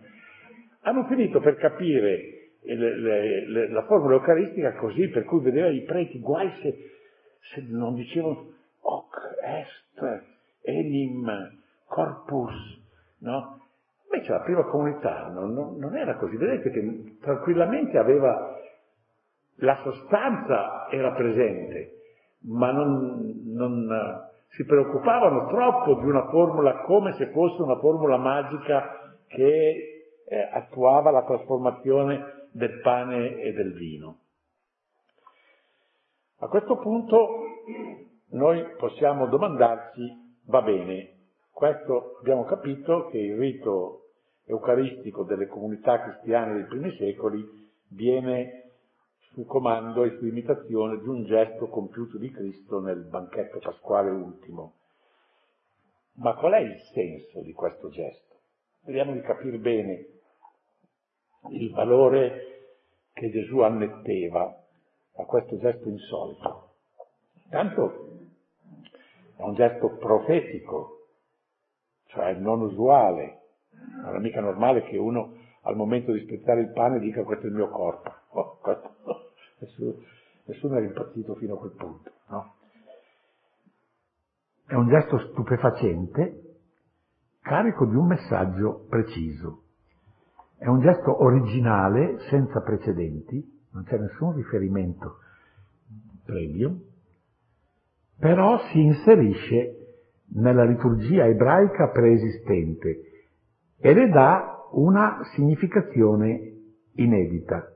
Hanno 0.81 1.05
finito 1.05 1.39
per 1.39 1.55
capire 1.55 2.37
le, 2.61 2.95
le, 2.95 3.47
le, 3.47 3.69
la 3.69 3.83
formula 3.83 4.15
eucaristica 4.15 4.73
così, 4.73 5.07
per 5.09 5.23
cui 5.23 5.41
vedeva 5.41 5.69
i 5.69 5.83
preti, 5.83 6.19
guai 6.19 6.51
se, 6.61 6.75
se 7.39 7.65
non 7.69 7.93
dicevano 7.93 8.53
hoc 8.81 9.15
est 9.43 10.23
enim 10.61 11.29
corpus, 11.85 12.53
no? 13.19 13.61
Invece 14.11 14.31
la 14.31 14.41
prima 14.41 14.63
comunità 14.63 15.27
non, 15.27 15.53
non, 15.53 15.77
non 15.77 15.95
era 15.95 16.15
così, 16.15 16.37
vedete 16.37 16.69
che 16.69 17.17
tranquillamente 17.21 17.97
aveva 17.97 18.56
la 19.57 19.79
sostanza 19.83 20.87
era 20.89 21.13
presente, 21.13 21.91
ma 22.41 22.71
non, 22.71 23.41
non 23.45 24.25
si 24.49 24.65
preoccupavano 24.65 25.47
troppo 25.47 25.95
di 25.95 26.07
una 26.07 26.27
formula 26.29 26.81
come 26.81 27.13
se 27.13 27.27
fosse 27.31 27.61
una 27.61 27.77
formula 27.79 28.17
magica 28.17 29.15
che 29.27 30.09
eh, 30.27 30.49
attuava 30.51 31.11
la 31.11 31.23
trasformazione 31.23 32.47
del 32.51 32.79
pane 32.81 33.39
e 33.41 33.53
del 33.53 33.73
vino. 33.73 34.19
A 36.39 36.47
questo 36.47 36.77
punto 36.77 37.29
noi 38.31 38.63
possiamo 38.77 39.27
domandarci, 39.27 40.41
va 40.45 40.61
bene, 40.61 41.15
questo 41.51 42.17
abbiamo 42.19 42.43
capito 42.43 43.07
che 43.07 43.17
il 43.17 43.37
rito 43.37 44.01
eucaristico 44.45 45.23
delle 45.23 45.47
comunità 45.47 45.99
cristiane 46.01 46.53
dei 46.53 46.65
primi 46.65 46.95
secoli 46.95 47.43
viene 47.89 48.66
su 49.38 49.45
comando 49.45 50.04
e 50.04 50.17
su 50.17 50.26
imitazione 50.26 50.97
di 50.97 51.08
un 51.08 51.23
gesto 51.26 51.67
compiuto 51.67 52.17
di 52.17 52.32
Cristo 52.32 52.80
nel 52.80 53.04
banchetto 53.04 53.60
pasquale 53.60 54.10
ultimo. 54.10 54.73
Ma 56.13 56.34
qual 56.34 56.54
è 56.54 56.60
il 56.62 56.82
senso 56.91 57.41
di 57.41 57.54
questo 57.54 57.89
gesto? 57.89 58.36
Vediamo 58.86 59.13
di 59.13 59.21
capire 59.21 59.60
bene 59.60 60.06
il 61.50 61.71
valore 61.71 62.71
che 63.13 63.29
Gesù 63.29 63.60
annetteva 63.60 64.60
a 65.17 65.23
questo 65.25 65.60
gesto 65.60 65.88
insolito. 65.88 66.69
Intanto 67.44 68.08
è 69.35 69.44
un 69.44 69.54
gesto 69.54 69.98
profetico, 69.98 71.10
cioè 72.06 72.33
non 72.33 72.62
usuale. 72.62 73.42
Non 74.02 74.15
è 74.15 74.19
mica 74.19 74.42
normale 74.42 74.81
che 74.81 74.98
uno 74.98 75.35
al 75.62 75.75
momento 75.75 76.12
di 76.12 76.21
spezzare 76.21 76.62
il 76.62 76.71
pane 76.71 76.98
dica 76.98 77.23
questo 77.23 77.46
è 77.46 77.50
il 77.50 77.56
mio 77.56 77.69
corpo. 77.69 78.15
Oh, 78.38 78.58
questo 78.62 79.27
nessuno, 79.60 79.95
nessuno 80.45 80.75
era 80.75 80.85
impazzito 80.85 81.35
fino 81.35 81.55
a 81.55 81.58
quel 81.58 81.71
punto. 81.71 82.12
No? 82.29 82.53
È 84.65 84.73
un 84.73 84.89
gesto 84.89 85.17
stupefacente, 85.31 86.58
carico 87.41 87.85
di 87.85 87.95
un 87.95 88.08
messaggio 88.08 88.85
preciso. 88.89 89.63
È 90.58 90.67
un 90.67 90.81
gesto 90.81 91.23
originale, 91.23 92.19
senza 92.29 92.62
precedenti, 92.62 93.65
non 93.71 93.83
c'è 93.83 93.97
nessun 93.97 94.35
riferimento 94.35 95.19
previo, 96.25 96.81
però 98.19 98.58
si 98.71 98.81
inserisce 98.81 99.73
nella 100.33 100.65
liturgia 100.65 101.25
ebraica 101.25 101.89
preesistente 101.89 103.01
e 103.77 103.93
le 103.93 104.10
dà 104.10 104.67
una 104.71 105.19
significazione 105.35 106.55
inedita. 106.95 107.71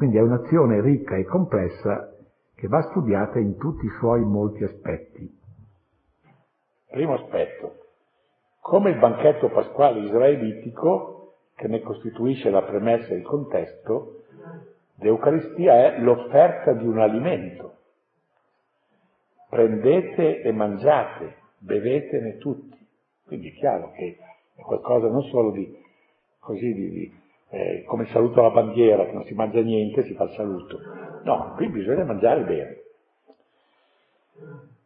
Quindi 0.00 0.16
è 0.16 0.22
un'azione 0.22 0.80
ricca 0.80 1.16
e 1.16 1.24
complessa 1.24 2.16
che 2.54 2.68
va 2.68 2.80
studiata 2.88 3.38
in 3.38 3.58
tutti 3.58 3.84
i 3.84 3.90
suoi 3.98 4.22
molti 4.22 4.64
aspetti. 4.64 5.30
Primo 6.88 7.16
aspetto, 7.16 7.74
come 8.60 8.92
il 8.92 8.98
banchetto 8.98 9.50
pasquale 9.50 10.00
israelitico, 10.00 11.34
che 11.54 11.68
ne 11.68 11.82
costituisce 11.82 12.48
la 12.48 12.62
premessa 12.62 13.08
e 13.08 13.16
il 13.16 13.24
contesto, 13.24 14.22
l'Eucaristia 15.00 15.74
è 15.74 16.00
l'offerta 16.00 16.72
di 16.72 16.86
un 16.86 16.98
alimento. 16.98 17.74
Prendete 19.50 20.40
e 20.40 20.50
mangiate, 20.50 21.34
bevetene 21.58 22.38
tutti. 22.38 22.88
Quindi 23.26 23.50
è 23.50 23.52
chiaro 23.52 23.90
che 23.90 24.16
è 24.54 24.62
qualcosa 24.62 25.08
non 25.08 25.24
solo 25.24 25.50
di, 25.50 25.78
così, 26.38 26.72
di, 26.72 26.88
di 26.88 27.20
eh, 27.50 27.84
come 27.86 28.06
saluto 28.06 28.40
alla 28.40 28.50
bandiera, 28.50 29.04
che 29.04 29.12
non 29.12 29.24
si 29.24 29.34
mangia 29.34 29.60
niente, 29.60 30.04
si 30.04 30.14
fa 30.14 30.24
il 30.24 30.30
saluto. 30.30 30.78
No, 31.24 31.54
qui 31.56 31.68
bisogna 31.68 32.04
mangiare 32.04 32.42
bene. 32.44 32.78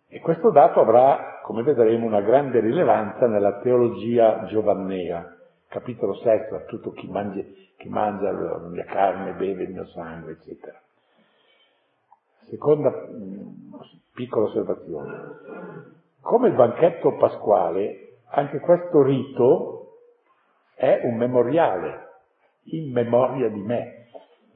E 0.08 0.20
questo 0.20 0.50
dato 0.50 0.80
avrà, 0.80 1.40
come 1.42 1.62
vedremo, 1.62 2.06
una 2.06 2.22
grande 2.22 2.60
rilevanza 2.60 3.26
nella 3.26 3.58
teologia 3.60 4.44
giovannea, 4.46 5.36
capitolo 5.68 6.14
sesto, 6.14 6.54
a 6.54 6.60
tutto 6.60 6.92
chi, 6.92 7.08
mangi, 7.08 7.72
chi 7.76 7.88
mangia 7.88 8.30
la 8.30 8.58
mia 8.68 8.84
carne, 8.84 9.32
beve 9.32 9.64
il 9.64 9.72
mio 9.72 9.86
sangue, 9.86 10.32
eccetera. 10.32 10.80
Seconda 12.48 12.90
mh, 12.90 13.78
piccola 14.14 14.46
osservazione. 14.46 15.12
Come 16.20 16.48
il 16.48 16.54
banchetto 16.54 17.16
pasquale, 17.16 18.20
anche 18.30 18.60
questo 18.60 19.02
rito 19.02 19.98
è 20.74 21.00
un 21.04 21.16
memoriale, 21.16 22.13
in 22.64 22.92
memoria 22.92 23.48
di 23.48 23.60
me, 23.60 24.06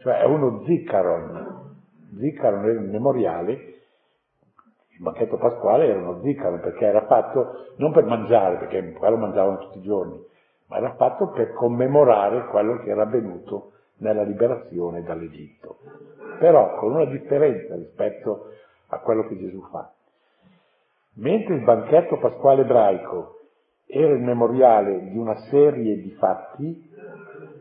cioè 0.00 0.20
è 0.20 0.24
uno 0.24 0.62
ziccaron. 0.64 1.76
Ziccaron 2.18 2.64
è 2.64 2.76
un 2.76 2.90
memoriale, 2.90 3.52
il 3.52 5.02
banchetto 5.02 5.36
pasquale 5.36 5.86
era 5.86 5.98
uno 5.98 6.20
ziccaron 6.22 6.61
perché 6.61 6.86
era 6.86 7.06
fatto 7.06 7.74
non 7.76 7.92
per 7.92 8.04
mangiare, 8.04 8.56
perché 8.56 8.92
quello 8.92 9.16
mangiavano 9.16 9.59
tutti 9.59 9.78
i 9.78 9.82
giorni, 9.82 10.18
ma 10.66 10.78
era 10.78 10.94
fatto 10.94 11.28
per 11.28 11.52
commemorare 11.52 12.46
quello 12.46 12.78
che 12.78 12.90
era 12.90 13.02
avvenuto 13.02 13.72
nella 13.98 14.22
liberazione 14.22 15.02
dall'Egitto. 15.02 15.78
Però 16.38 16.76
con 16.76 16.94
una 16.94 17.06
differenza 17.06 17.74
rispetto 17.74 18.52
a 18.88 18.98
quello 19.00 19.26
che 19.26 19.36
Gesù 19.38 19.61
fa. 19.70 19.92
Mentre 21.14 21.54
il 21.54 21.64
banchetto 21.64 22.18
pasquale 22.18 22.62
ebraico 22.62 23.38
era 23.86 24.12
il 24.12 24.22
memoriale 24.22 25.11
di 25.11 25.16
una 25.16 25.34
serie 25.50 25.96
di 25.96 26.11
fatti, 26.12 26.88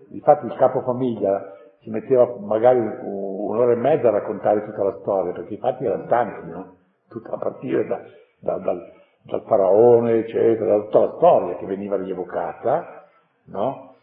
Infatti 0.10 0.46
il 0.46 0.56
capofamiglia 0.56 1.54
ci 1.82 1.90
metteva 1.90 2.36
magari 2.40 2.80
un'ora 2.80 3.72
e 3.72 3.76
mezza 3.76 4.10
a 4.10 4.12
raccontare 4.12 4.66
tutta 4.66 4.84
la 4.84 4.98
storia, 5.02 5.32
perché 5.34 5.56
i 5.56 5.58
fatti 5.58 5.86
erano 5.86 6.06
tanti, 6.06 6.50
no? 6.50 6.76
Tutta 7.10 7.34
a 7.34 7.38
partire 7.38 7.86
da, 7.86 8.02
da, 8.40 8.58
dal, 8.58 8.92
dal, 9.22 9.44
faraone, 9.44 10.20
eccetera, 10.20 10.78
da 10.78 10.84
tutta 10.84 11.00
la 11.00 11.14
storia 11.16 11.56
che 11.56 11.66
veniva 11.66 11.96
rievocata, 11.96 13.08
no? 13.46 13.96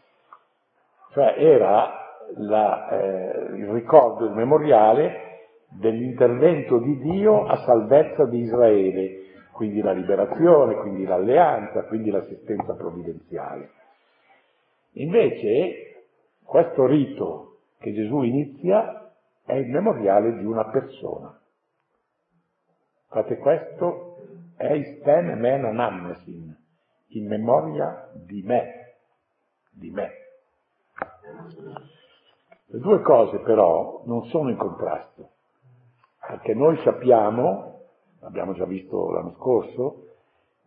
Cioè 1.11 1.35
era 1.37 1.91
la, 2.37 2.89
eh, 2.89 3.55
il 3.55 3.67
ricordo, 3.67 4.25
il 4.25 4.33
memoriale 4.33 5.23
dell'intervento 5.69 6.77
di 6.79 6.97
Dio 6.99 7.45
a 7.45 7.57
salvezza 7.65 8.25
di 8.25 8.39
Israele, 8.39 9.23
quindi 9.51 9.81
la 9.81 9.91
liberazione, 9.91 10.75
quindi 10.75 11.05
l'alleanza, 11.05 11.83
quindi 11.83 12.09
l'assistenza 12.09 12.73
provvidenziale. 12.73 13.69
Invece 14.93 15.94
questo 16.45 16.85
rito 16.85 17.57
che 17.79 17.91
Gesù 17.93 18.21
inizia 18.21 19.11
è 19.43 19.53
il 19.53 19.69
memoriale 19.69 20.37
di 20.37 20.45
una 20.45 20.65
persona. 20.69 21.39
Fate 23.09 23.37
questo, 23.37 24.17
eisten 24.57 25.37
men 25.39 25.65
anamnesin, 25.65 26.55
in 27.09 27.27
memoria 27.27 28.09
di 28.13 28.41
me, 28.43 28.95
di 29.71 29.91
me. 29.91 30.11
Le 32.67 32.79
due 32.79 33.01
cose 33.01 33.39
però 33.39 34.03
non 34.05 34.25
sono 34.25 34.49
in 34.49 34.57
contrasto, 34.57 35.29
perché 36.27 36.53
noi 36.53 36.77
sappiamo, 36.83 37.81
l'abbiamo 38.19 38.53
già 38.53 38.65
visto 38.65 39.11
l'anno 39.11 39.33
scorso, 39.37 40.07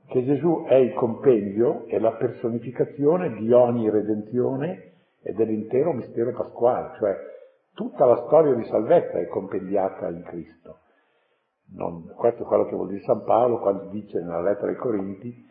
che 0.07 0.25
Gesù 0.25 0.65
è 0.67 0.75
il 0.75 0.95
compendio 0.95 1.85
e 1.87 1.99
la 1.99 2.13
personificazione 2.13 3.35
di 3.35 3.53
ogni 3.53 3.91
redenzione 3.91 4.93
e 5.23 5.33
dell'intero 5.33 5.93
mistero 5.93 6.33
pasquale, 6.33 6.97
cioè 6.99 7.17
tutta 7.75 8.05
la 8.07 8.17
storia 8.27 8.55
di 8.55 8.65
salvezza 8.65 9.19
è 9.19 9.27
compendiata 9.27 10.09
in 10.09 10.23
Cristo. 10.23 10.79
Non, 11.71 12.13
questo 12.17 12.45
è 12.45 12.47
quello 12.47 12.65
che 12.65 12.75
vuol 12.75 12.89
dire 12.89 13.03
San 13.03 13.25
Paolo 13.25 13.59
quando 13.59 13.85
dice 13.91 14.21
nella 14.21 14.41
lettera 14.41 14.69
ai 14.69 14.77
Corinti, 14.77 15.47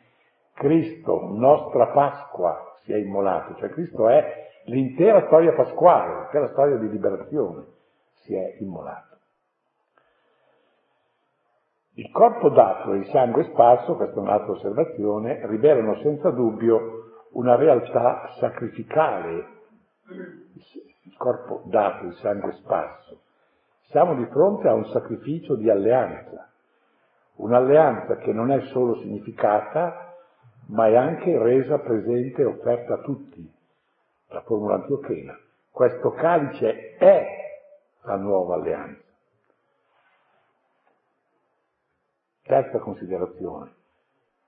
Cristo, 0.53 1.29
nostra 1.33 1.87
Pasqua, 1.87 2.73
si 2.83 2.91
è 2.91 2.97
immolato, 2.97 3.55
cioè 3.55 3.69
Cristo 3.69 4.07
è 4.07 4.47
l'intera 4.65 5.25
storia 5.27 5.53
pasquale, 5.53 6.21
l'intera 6.21 6.47
storia 6.47 6.77
di 6.77 6.89
liberazione, 6.89 7.65
si 8.13 8.33
è 8.33 8.57
immolato. 8.59 9.15
Il 11.93 12.11
corpo 12.11 12.49
dato 12.49 12.93
e 12.93 12.97
il 12.97 13.05
sangue 13.07 13.43
sparso, 13.45 13.95
questa 13.95 14.15
è 14.15 14.19
un'altra 14.19 14.51
osservazione, 14.51 15.45
rivelano 15.47 15.95
senza 16.01 16.29
dubbio 16.29 17.05
una 17.31 17.55
realtà 17.55 18.27
sacrificale 18.39 19.56
il 20.09 21.15
corpo 21.17 21.63
dato, 21.65 22.05
il 22.05 22.13
sangue 22.15 22.53
sparso. 22.53 23.21
Siamo 23.89 24.15
di 24.15 24.25
fronte 24.25 24.67
a 24.67 24.73
un 24.73 24.85
sacrificio 24.85 25.55
di 25.55 25.69
alleanza, 25.69 26.49
un'alleanza 27.35 28.17
che 28.17 28.31
non 28.31 28.51
è 28.51 28.59
solo 28.71 28.95
significata, 28.97 30.15
ma 30.67 30.87
è 30.87 30.95
anche 30.95 31.37
resa 31.37 31.79
presente 31.79 32.41
e 32.41 32.45
offerta 32.45 32.95
a 32.95 33.01
tutti. 33.01 33.53
La 34.29 34.41
formula 34.41 34.75
antiochena. 34.75 35.37
Questo 35.71 36.11
calice 36.11 36.95
è 36.97 37.25
la 38.01 38.17
nuova 38.17 38.55
alleanza. 38.55 39.03
Terza 42.43 42.79
considerazione. 42.79 43.75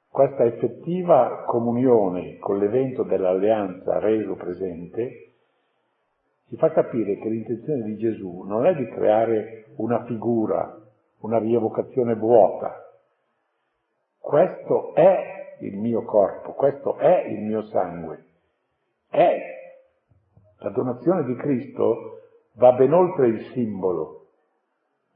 Questa 0.10 0.44
effettiva 0.44 1.44
comunione 1.46 2.40
con 2.40 2.58
l'evento 2.58 3.04
dell'alleanza 3.04 4.00
reso 4.00 4.36
presente 4.36 5.29
ci 6.50 6.58
fa 6.58 6.72
capire 6.72 7.20
che 7.20 7.30
l'intenzione 7.30 7.84
di 7.84 7.96
Gesù 7.98 8.42
non 8.42 8.66
è 8.66 8.74
di 8.74 8.88
creare 8.90 9.66
una 9.76 10.04
figura, 10.06 10.82
una 11.20 11.38
rievocazione 11.38 12.16
vuota. 12.16 12.74
Questo 14.20 14.96
è 14.96 15.58
il 15.60 15.78
mio 15.78 16.02
corpo, 16.04 16.54
questo 16.54 16.98
è 16.98 17.26
il 17.28 17.42
mio 17.44 17.62
sangue. 17.68 18.26
È 19.10 19.38
la 20.62 20.70
donazione 20.72 21.24
di 21.26 21.36
Cristo 21.36 22.22
va 22.54 22.72
ben 22.74 22.94
oltre 22.94 23.28
il 23.28 23.52
simbolo, 23.54 24.26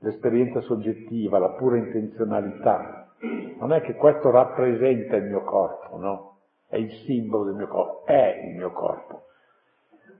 l'esperienza 0.01 0.61
soggettiva, 0.61 1.39
la 1.39 1.53
pura 1.53 1.77
intenzionalità. 1.77 3.15
Non 3.57 3.73
è 3.73 3.81
che 3.81 3.95
questo 3.95 4.29
rappresenta 4.29 5.15
il 5.15 5.23
mio 5.23 5.41
corpo, 5.41 5.97
no? 5.97 6.37
È 6.67 6.77
il 6.77 6.91
simbolo 7.05 7.45
del 7.45 7.55
mio 7.55 7.67
corpo, 7.67 8.05
è 8.05 8.43
il 8.45 8.55
mio 8.55 8.71
corpo 8.71 9.23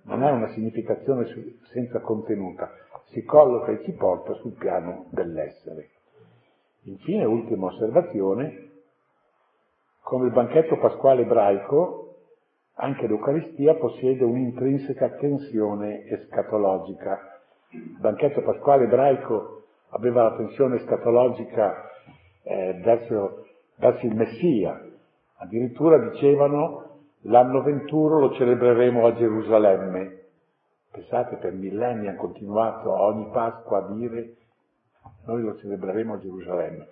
non 0.04 0.24
ha 0.24 0.32
una 0.32 0.50
significazione 0.50 1.26
senza 1.72 2.00
contenuta, 2.00 2.72
si 3.06 3.24
colloca 3.24 3.72
e 3.72 3.84
ci 3.84 3.92
porta 3.92 4.34
sul 4.36 4.54
piano 4.54 5.06
dell'essere. 5.10 5.90
Infine, 6.84 7.24
ultima 7.26 7.68
osservazione, 7.68 8.72
come 10.02 10.26
il 10.26 10.34
banchetto 10.34 10.78
pasquale 10.78 11.22
ebraico, 11.22 12.16
anche 12.76 13.08
l'Eucaristia 13.08 13.76
possiede 13.76 14.24
un'intrinseca 14.24 15.10
tensione 15.12 16.06
escatologica. 16.06 17.40
Il 17.70 17.98
banchetto 18.00 18.42
pasquale 18.42 18.86
ebraico 18.86 19.64
aveva 19.90 20.24
la 20.24 20.36
tensione 20.36 20.78
escatologica 20.78 21.90
eh, 22.44 22.80
verso, 22.84 23.46
verso 23.76 24.06
il 24.06 24.16
Messia, 24.16 24.82
addirittura 25.38 26.10
dicevano 26.10 26.83
L'anno 27.26 27.62
21 27.62 28.20
lo 28.20 28.34
celebreremo 28.34 29.06
a 29.06 29.16
Gerusalemme. 29.16 30.22
Pensate, 30.92 31.38
per 31.38 31.54
millenni 31.54 32.08
hanno 32.08 32.18
continuato 32.18 32.92
ogni 32.92 33.30
Pasqua 33.32 33.78
a 33.78 33.94
dire 33.94 34.36
noi 35.26 35.42
lo 35.42 35.58
celebreremo 35.58 36.16
a 36.16 36.20
Gerusalemme. 36.20 36.88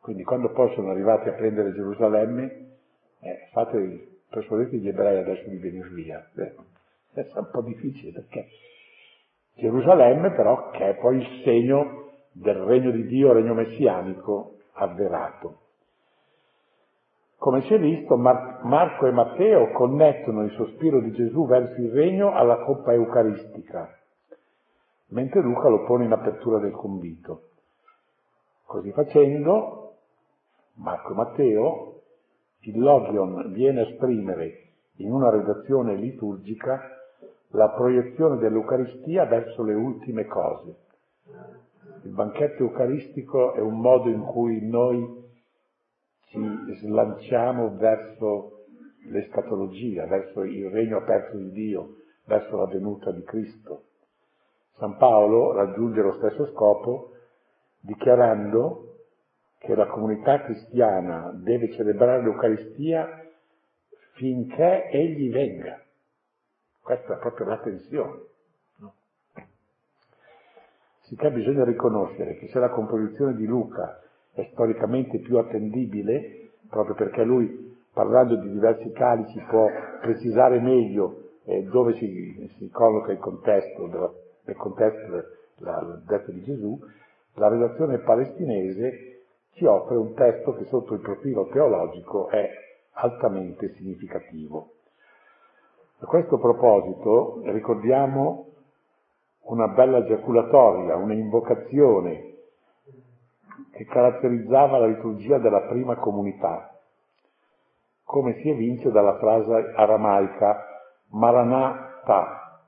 Quindi 0.00 0.22
quando 0.24 0.50
poi 0.50 0.72
sono 0.74 0.90
arrivati 0.90 1.28
a 1.28 1.32
prendere 1.32 1.74
Gerusalemme, 1.74 2.68
eh, 3.20 3.48
fate, 3.52 4.20
persuadete 4.30 4.78
gli 4.78 4.88
ebrei 4.88 5.18
adesso 5.18 5.48
di 5.48 5.58
venire 5.58 5.88
via. 5.90 6.26
Eh, 6.36 6.54
è 7.12 7.26
un 7.34 7.48
po' 7.50 7.60
difficile 7.60 8.12
perché 8.12 8.48
Gerusalemme 9.56 10.30
però 10.30 10.70
che 10.70 10.90
è 10.90 10.94
poi 10.94 11.18
il 11.18 11.42
segno 11.44 12.12
del 12.32 12.56
regno 12.56 12.90
di 12.90 13.06
Dio, 13.06 13.32
regno 13.32 13.52
messianico 13.52 14.56
avverato. 14.72 15.59
Come 17.40 17.62
si 17.62 17.72
è 17.72 17.78
visto, 17.78 18.18
Mar- 18.18 18.62
Marco 18.64 19.06
e 19.06 19.12
Matteo 19.12 19.70
connettono 19.72 20.42
il 20.42 20.50
sospiro 20.56 21.00
di 21.00 21.10
Gesù 21.12 21.46
verso 21.46 21.80
il 21.80 21.90
regno 21.90 22.34
alla 22.34 22.58
coppa 22.64 22.92
eucaristica, 22.92 23.88
mentre 25.06 25.40
Luca 25.40 25.68
lo 25.68 25.84
pone 25.84 26.04
in 26.04 26.12
apertura 26.12 26.58
del 26.58 26.72
convito. 26.72 27.44
Così 28.66 28.92
facendo, 28.92 29.94
Marco 30.74 31.12
e 31.12 31.14
Matteo, 31.14 32.00
il 32.64 32.78
logion 32.78 33.50
viene 33.52 33.80
a 33.80 33.88
esprimere 33.88 34.72
in 34.96 35.10
una 35.10 35.30
redazione 35.30 35.94
liturgica 35.94 36.78
la 37.52 37.70
proiezione 37.70 38.36
dell'Eucaristia 38.36 39.24
verso 39.24 39.62
le 39.62 39.72
ultime 39.72 40.26
cose. 40.26 40.76
Il 42.02 42.12
banchetto 42.12 42.64
eucaristico 42.64 43.54
è 43.54 43.60
un 43.60 43.80
modo 43.80 44.10
in 44.10 44.24
cui 44.24 44.60
noi 44.68 45.19
ci 46.30 46.76
slanciamo 46.76 47.76
verso 47.76 48.66
l'escatologia, 49.06 50.06
verso 50.06 50.42
il 50.42 50.70
regno 50.70 50.98
aperto 50.98 51.36
di 51.36 51.50
Dio, 51.50 51.96
verso 52.24 52.56
la 52.56 52.66
venuta 52.66 53.10
di 53.10 53.22
Cristo. 53.24 53.84
San 54.76 54.96
Paolo 54.96 55.52
raggiunge 55.52 56.00
lo 56.00 56.14
stesso 56.14 56.46
scopo 56.52 57.12
dichiarando 57.80 58.86
che 59.58 59.74
la 59.74 59.86
comunità 59.86 60.42
cristiana 60.42 61.32
deve 61.34 61.72
celebrare 61.72 62.22
l'Eucaristia 62.22 63.26
finché 64.14 64.88
egli 64.90 65.30
venga. 65.30 65.82
Questa 66.80 67.14
è 67.14 67.18
proprio 67.18 67.46
la 67.46 67.58
tensione. 67.58 68.20
No? 68.76 68.94
Sicché 71.00 71.30
bisogna 71.30 71.64
riconoscere 71.64 72.36
che 72.36 72.48
se 72.48 72.58
la 72.58 72.70
composizione 72.70 73.34
di 73.34 73.44
Luca 73.44 74.00
è 74.32 74.48
storicamente 74.52 75.18
più 75.18 75.38
attendibile, 75.38 76.50
proprio 76.68 76.94
perché 76.94 77.24
lui, 77.24 77.76
parlando 77.92 78.36
di 78.36 78.50
diversi 78.50 78.90
calici, 78.92 79.40
può 79.48 79.68
precisare 80.00 80.60
meglio 80.60 81.30
eh, 81.44 81.62
dove 81.64 81.94
si, 81.94 82.50
si, 82.56 82.70
colloca 82.70 83.12
il 83.12 83.18
contesto, 83.18 83.86
della, 83.86 84.12
nel 84.44 84.56
contesto 84.56 85.10
del 85.58 86.02
detto 86.06 86.30
di 86.30 86.42
Gesù, 86.42 86.78
la 87.34 87.48
redazione 87.48 87.98
palestinese 87.98 89.24
ci 89.52 89.64
offre 89.64 89.96
un 89.96 90.14
testo 90.14 90.54
che 90.54 90.64
sotto 90.64 90.94
il 90.94 91.00
profilo 91.00 91.48
teologico 91.48 92.28
è 92.28 92.48
altamente 92.92 93.74
significativo. 93.74 94.72
A 95.98 96.06
questo 96.06 96.38
proposito 96.38 97.42
ricordiamo 97.44 98.46
una 99.42 99.68
bella 99.68 100.04
giaculatoria, 100.04 100.96
una 100.96 101.12
invocazione 101.12 102.29
che 103.80 103.86
caratterizzava 103.86 104.76
la 104.76 104.88
liturgia 104.88 105.38
della 105.38 105.62
prima 105.62 105.96
comunità, 105.96 106.78
come 108.04 108.34
si 108.42 108.50
evince 108.50 108.90
dalla 108.90 109.16
frase 109.16 109.72
aramaica 109.74 110.66
Maranatha. 111.12 112.60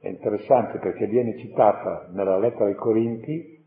È 0.00 0.08
interessante 0.08 0.78
perché 0.78 1.06
viene 1.06 1.36
citata 1.36 2.08
nella 2.12 2.38
lettera 2.38 2.64
ai 2.64 2.76
Corinti, 2.76 3.62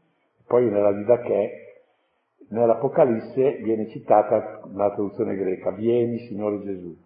poi 0.47 0.68
nella 0.72 0.91
Didache, 0.91 1.84
nell'Apocalisse 2.49 3.57
viene 3.57 3.88
citata 3.89 4.61
nella 4.65 4.89
traduzione 4.93 5.36
greca, 5.36 5.70
vieni 5.70 6.18
Signore 6.26 6.63
Gesù. 6.63 6.97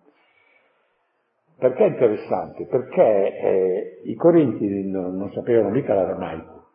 Perché 1.57 1.83
è 1.83 1.89
interessante? 1.89 2.65
Perché 2.65 3.37
eh, 3.39 4.01
i 4.05 4.15
Corinti 4.15 4.89
non, 4.89 5.17
non 5.17 5.29
sapevano 5.33 5.69
mica 5.69 5.93
l'aramaico, 5.93 6.67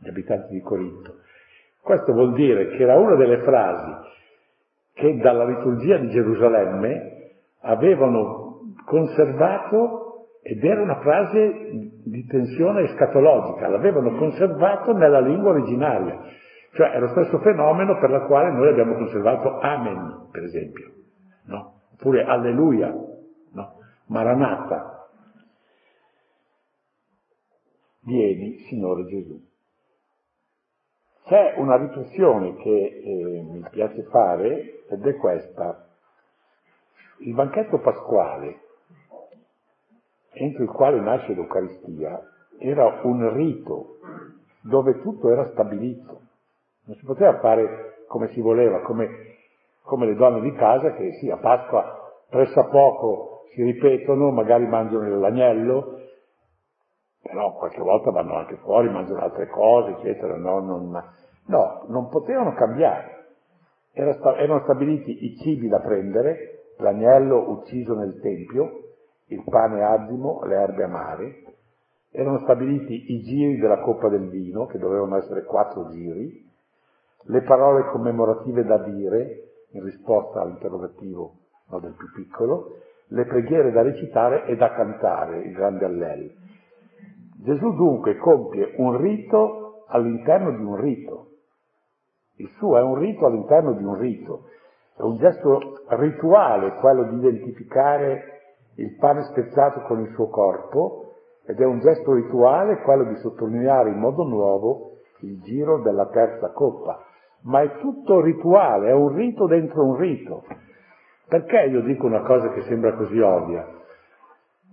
gli 0.00 0.08
abitanti 0.08 0.52
di 0.52 0.60
Corinto, 0.60 1.20
questo 1.88 2.12
vuol 2.12 2.34
dire 2.34 2.68
che 2.68 2.82
era 2.82 2.96
una 2.96 3.14
delle 3.14 3.38
frasi 3.44 3.96
che 4.92 5.16
dalla 5.16 5.46
liturgia 5.46 5.96
di 5.96 6.10
Gerusalemme 6.10 7.30
avevano 7.62 8.74
conservato 8.84 10.26
ed 10.42 10.62
era 10.62 10.82
una 10.82 11.00
frase 11.00 11.90
di 12.04 12.26
tensione 12.26 12.82
escatologica, 12.82 13.68
l'avevano 13.68 14.16
conservato 14.18 14.92
nella 14.92 15.20
lingua 15.20 15.52
originaria. 15.52 16.20
Cioè 16.72 16.90
è 16.90 16.98
lo 16.98 17.08
stesso 17.08 17.38
fenomeno 17.38 17.98
per 17.98 18.10
la 18.10 18.26
quale 18.26 18.52
noi 18.52 18.68
abbiamo 18.68 18.94
conservato 18.94 19.58
Amen, 19.58 20.28
per 20.30 20.42
esempio, 20.42 20.90
no? 21.46 21.80
oppure 21.94 22.22
Alleluia, 22.24 22.92
no? 23.52 23.72
Maranata. 24.08 25.08
Vieni, 28.02 28.58
Signore 28.68 29.06
Gesù. 29.06 29.47
C'è 31.28 31.56
una 31.58 31.76
riflessione 31.76 32.56
che 32.56 33.02
eh, 33.04 33.42
mi 33.42 33.62
piace 33.70 34.02
fare 34.04 34.84
ed 34.88 35.06
è 35.06 35.16
questa. 35.16 35.86
Il 37.18 37.34
banchetto 37.34 37.80
pasquale, 37.80 38.60
entro 40.32 40.62
il 40.62 40.70
quale 40.70 40.98
nasce 41.00 41.34
l'Eucaristia, 41.34 42.18
era 42.58 43.00
un 43.02 43.30
rito 43.34 43.98
dove 44.62 45.02
tutto 45.02 45.30
era 45.30 45.50
stabilito. 45.50 46.20
Non 46.84 46.96
si 46.96 47.04
poteva 47.04 47.38
fare 47.40 48.04
come 48.06 48.28
si 48.28 48.40
voleva, 48.40 48.80
come, 48.80 49.08
come 49.82 50.06
le 50.06 50.14
donne 50.14 50.40
di 50.40 50.52
casa 50.54 50.94
che 50.94 51.12
sì, 51.20 51.28
a 51.28 51.36
Pasqua 51.36 52.22
poco 52.70 53.42
si 53.52 53.62
ripetono, 53.64 54.30
magari 54.30 54.66
mangiano 54.66 55.18
l'agnello, 55.18 56.00
però 57.28 57.52
qualche 57.54 57.80
volta 57.80 58.10
vanno 58.10 58.36
anche 58.36 58.56
fuori, 58.56 58.88
mangiano 58.88 59.20
altre 59.20 59.48
cose, 59.48 59.92
eccetera, 59.92 60.36
no, 60.36 60.60
non, 60.60 61.02
no, 61.46 61.84
non 61.88 62.08
potevano 62.08 62.54
cambiare. 62.54 63.16
Era, 63.92 64.16
erano 64.36 64.62
stabiliti 64.62 65.24
i 65.24 65.36
cibi 65.36 65.68
da 65.68 65.80
prendere, 65.80 66.72
l'agnello 66.78 67.50
ucciso 67.50 67.94
nel 67.94 68.18
tempio, 68.20 68.84
il 69.26 69.44
pane 69.44 69.82
addimo, 69.82 70.42
le 70.44 70.54
erbe 70.54 70.84
amare, 70.84 71.42
erano 72.10 72.38
stabiliti 72.40 73.12
i 73.12 73.22
giri 73.22 73.58
della 73.58 73.80
coppa 73.80 74.08
del 74.08 74.28
vino, 74.28 74.66
che 74.66 74.78
dovevano 74.78 75.16
essere 75.16 75.44
quattro 75.44 75.90
giri, 75.90 76.46
le 77.24 77.42
parole 77.42 77.90
commemorative 77.90 78.64
da 78.64 78.78
dire, 78.78 79.42
in 79.72 79.84
risposta 79.84 80.40
all'interrogativo 80.40 81.32
no, 81.68 81.78
del 81.80 81.94
più 81.94 82.10
piccolo, 82.12 82.76
le 83.08 83.24
preghiere 83.26 83.70
da 83.70 83.82
recitare 83.82 84.46
e 84.46 84.56
da 84.56 84.72
cantare, 84.72 85.40
il 85.40 85.52
grande 85.52 85.84
allel. 85.84 86.32
Gesù 87.40 87.72
dunque 87.74 88.16
compie 88.16 88.74
un 88.78 88.96
rito 88.96 89.84
all'interno 89.88 90.50
di 90.50 90.62
un 90.62 90.76
rito. 90.76 91.26
Il 92.36 92.48
suo 92.56 92.76
è 92.76 92.82
un 92.82 92.96
rito 92.96 93.26
all'interno 93.26 93.74
di 93.74 93.84
un 93.84 93.96
rito. 93.96 94.48
È 94.96 95.02
un 95.02 95.18
gesto 95.18 95.84
rituale 95.90 96.74
quello 96.80 97.04
di 97.04 97.16
identificare 97.16 98.40
il 98.74 98.96
pane 98.96 99.22
spezzato 99.22 99.82
con 99.82 100.00
il 100.00 100.12
suo 100.14 100.28
corpo 100.28 101.14
ed 101.46 101.60
è 101.60 101.64
un 101.64 101.78
gesto 101.78 102.12
rituale 102.12 102.82
quello 102.82 103.04
di 103.04 103.16
sottolineare 103.16 103.90
in 103.90 103.98
modo 103.98 104.24
nuovo 104.24 104.96
il 105.20 105.40
giro 105.42 105.80
della 105.80 106.06
terza 106.08 106.50
coppa. 106.50 107.04
Ma 107.42 107.62
è 107.62 107.78
tutto 107.78 108.20
rituale, 108.20 108.88
è 108.88 108.92
un 108.92 109.14
rito 109.14 109.46
dentro 109.46 109.84
un 109.84 109.96
rito. 109.96 110.42
Perché 111.28 111.66
io 111.70 111.82
dico 111.82 112.06
una 112.06 112.22
cosa 112.22 112.50
che 112.50 112.62
sembra 112.62 112.94
così 112.94 113.18
ovvia? 113.20 113.76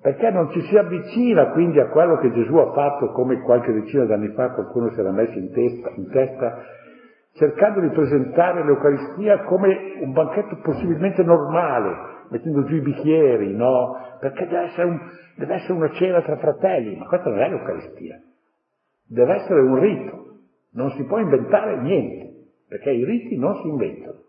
Perché 0.05 0.29
non 0.29 0.51
ci 0.51 0.61
si 0.61 0.77
avvicina 0.77 1.49
quindi 1.49 1.79
a 1.79 1.87
quello 1.87 2.17
che 2.17 2.31
Gesù 2.31 2.55
ha 2.57 2.71
fatto 2.73 3.07
come 3.07 3.41
qualche 3.41 3.73
decina 3.73 4.05
d'anni 4.05 4.33
fa 4.33 4.51
qualcuno 4.51 4.91
si 4.91 4.99
era 4.99 5.09
messo 5.09 5.35
in 5.35 5.51
testa, 5.51 5.89
in 5.95 6.09
testa 6.11 6.63
cercando 7.33 7.79
di 7.79 7.89
presentare 7.89 8.63
l'Eucaristia 8.63 9.45
come 9.45 9.97
un 10.01 10.11
banchetto 10.11 10.59
possibilmente 10.61 11.23
normale, 11.23 12.27
mettendo 12.29 12.65
giù 12.65 12.75
i 12.75 12.81
bicchieri, 12.81 13.55
no? 13.55 13.97
Perché 14.19 14.45
deve 14.45 14.65
essere, 14.65 14.87
un, 14.87 14.99
deve 15.37 15.55
essere 15.55 15.73
una 15.73 15.89
cena 15.93 16.21
tra 16.21 16.37
fratelli, 16.37 16.95
ma 16.97 17.07
questa 17.07 17.29
non 17.31 17.39
è 17.39 17.49
l'Eucaristia. 17.49 18.21
Deve 19.07 19.33
essere 19.33 19.59
un 19.59 19.79
rito, 19.79 20.25
non 20.73 20.91
si 20.91 21.03
può 21.05 21.17
inventare 21.17 21.81
niente, 21.81 22.51
perché 22.69 22.91
i 22.91 23.03
riti 23.03 23.39
non 23.39 23.55
si 23.55 23.69
inventano. 23.69 24.19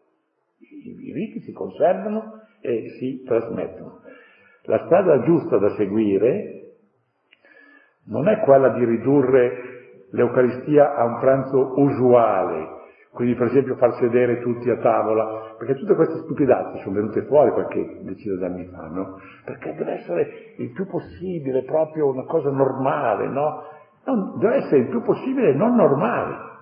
I, 0.59 1.09
i 1.09 1.13
riti 1.13 1.41
si 1.41 1.53
conservano 1.53 2.41
e 2.63 2.89
si 2.99 3.23
trasmettono. 3.27 4.05
La 4.67 4.85
strada 4.85 5.23
giusta 5.23 5.59
da 5.59 5.71
seguire 5.71 6.57
non 8.07 8.29
è 8.29 8.41
quella 8.41 8.71
di 8.71 8.85
ridurre 8.85 9.77
l'Eucaristia 10.11 10.95
a 10.95 11.05
un 11.05 11.19
pranzo 11.19 11.73
usuale, 11.77 12.69
quindi 13.13 13.35
per 13.35 13.47
esempio 13.47 13.77
far 13.77 13.95
sedere 13.95 14.41
tutti 14.41 14.69
a 14.71 14.77
tavola, 14.79 15.55
perché 15.59 15.75
tutte 15.75 15.95
queste 15.95 16.19
stupidate 16.25 16.79
sono 16.81 16.97
venute 16.97 17.23
fuori 17.23 17.51
qualche 17.51 18.01
decina 18.03 18.37
d'anni 18.37 18.67
fa, 18.67 18.89
no? 18.89 19.19
Perché 19.45 19.75
deve 19.75 19.93
essere 19.93 20.29
il 20.59 20.71
più 20.73 20.87
possibile 20.87 21.63
proprio 21.65 22.09
una 22.09 22.25
cosa 22.25 22.51
normale, 22.51 23.29
no? 23.29 23.63
Non, 24.05 24.39
deve 24.39 24.57
essere 24.57 24.79
il 24.79 24.89
più 24.89 25.03
possibile 25.03 25.55
non 25.55 25.75
normale, 25.75 26.56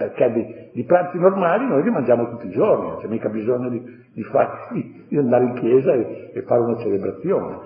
perché 0.00 0.32
di, 0.32 0.70
di 0.72 0.84
pranzi 0.84 1.18
normali 1.18 1.66
noi 1.66 1.82
li 1.82 1.90
mangiamo 1.90 2.30
tutti 2.30 2.46
i 2.46 2.50
giorni, 2.50 2.88
non 2.88 2.98
c'è 3.00 3.06
mica 3.06 3.28
bisogno 3.28 3.68
di, 3.68 3.84
di, 4.14 4.22
far, 4.22 4.68
di, 4.72 5.04
di 5.08 5.18
andare 5.18 5.44
in 5.44 5.52
chiesa 5.56 5.92
e, 5.92 6.30
e, 6.32 6.42
fare 6.44 6.60
una 6.62 6.78
celebrazione. 6.78 7.58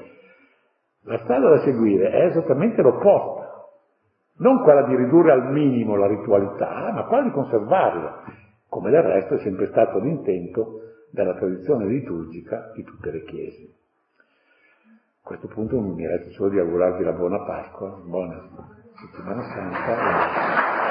La 1.02 1.18
strada 1.18 1.50
da 1.50 1.58
seguire 1.60 2.10
è 2.10 2.24
esattamente 2.24 2.82
l'opposta, 2.82 3.68
non 4.38 4.62
quella 4.62 4.82
di 4.82 4.96
ridurre 4.96 5.30
al 5.30 5.52
minimo 5.52 5.94
la 5.94 6.08
ritualità, 6.08 6.90
ma 6.92 7.04
quella 7.04 7.22
di 7.22 7.30
conservarla, 7.30 8.24
come 8.68 8.90
del 8.90 9.02
resto 9.02 9.34
è 9.34 9.38
sempre 9.38 9.68
stato 9.68 10.00
l'intento 10.00 10.80
della 11.12 11.34
tradizione 11.34 11.86
liturgica 11.86 12.72
di 12.74 12.82
tutte 12.82 13.12
le 13.12 13.22
chiese. 13.22 13.62
A 15.22 15.26
questo 15.28 15.46
punto 15.46 15.78
mi 15.78 16.04
resta 16.04 16.30
solo 16.30 16.50
di 16.50 16.58
augurarvi 16.58 17.04
la 17.04 17.12
buona 17.12 17.44
Pasqua, 17.44 17.96
buona 18.04 18.42
settimana 18.96 19.42
santa. 19.42 20.83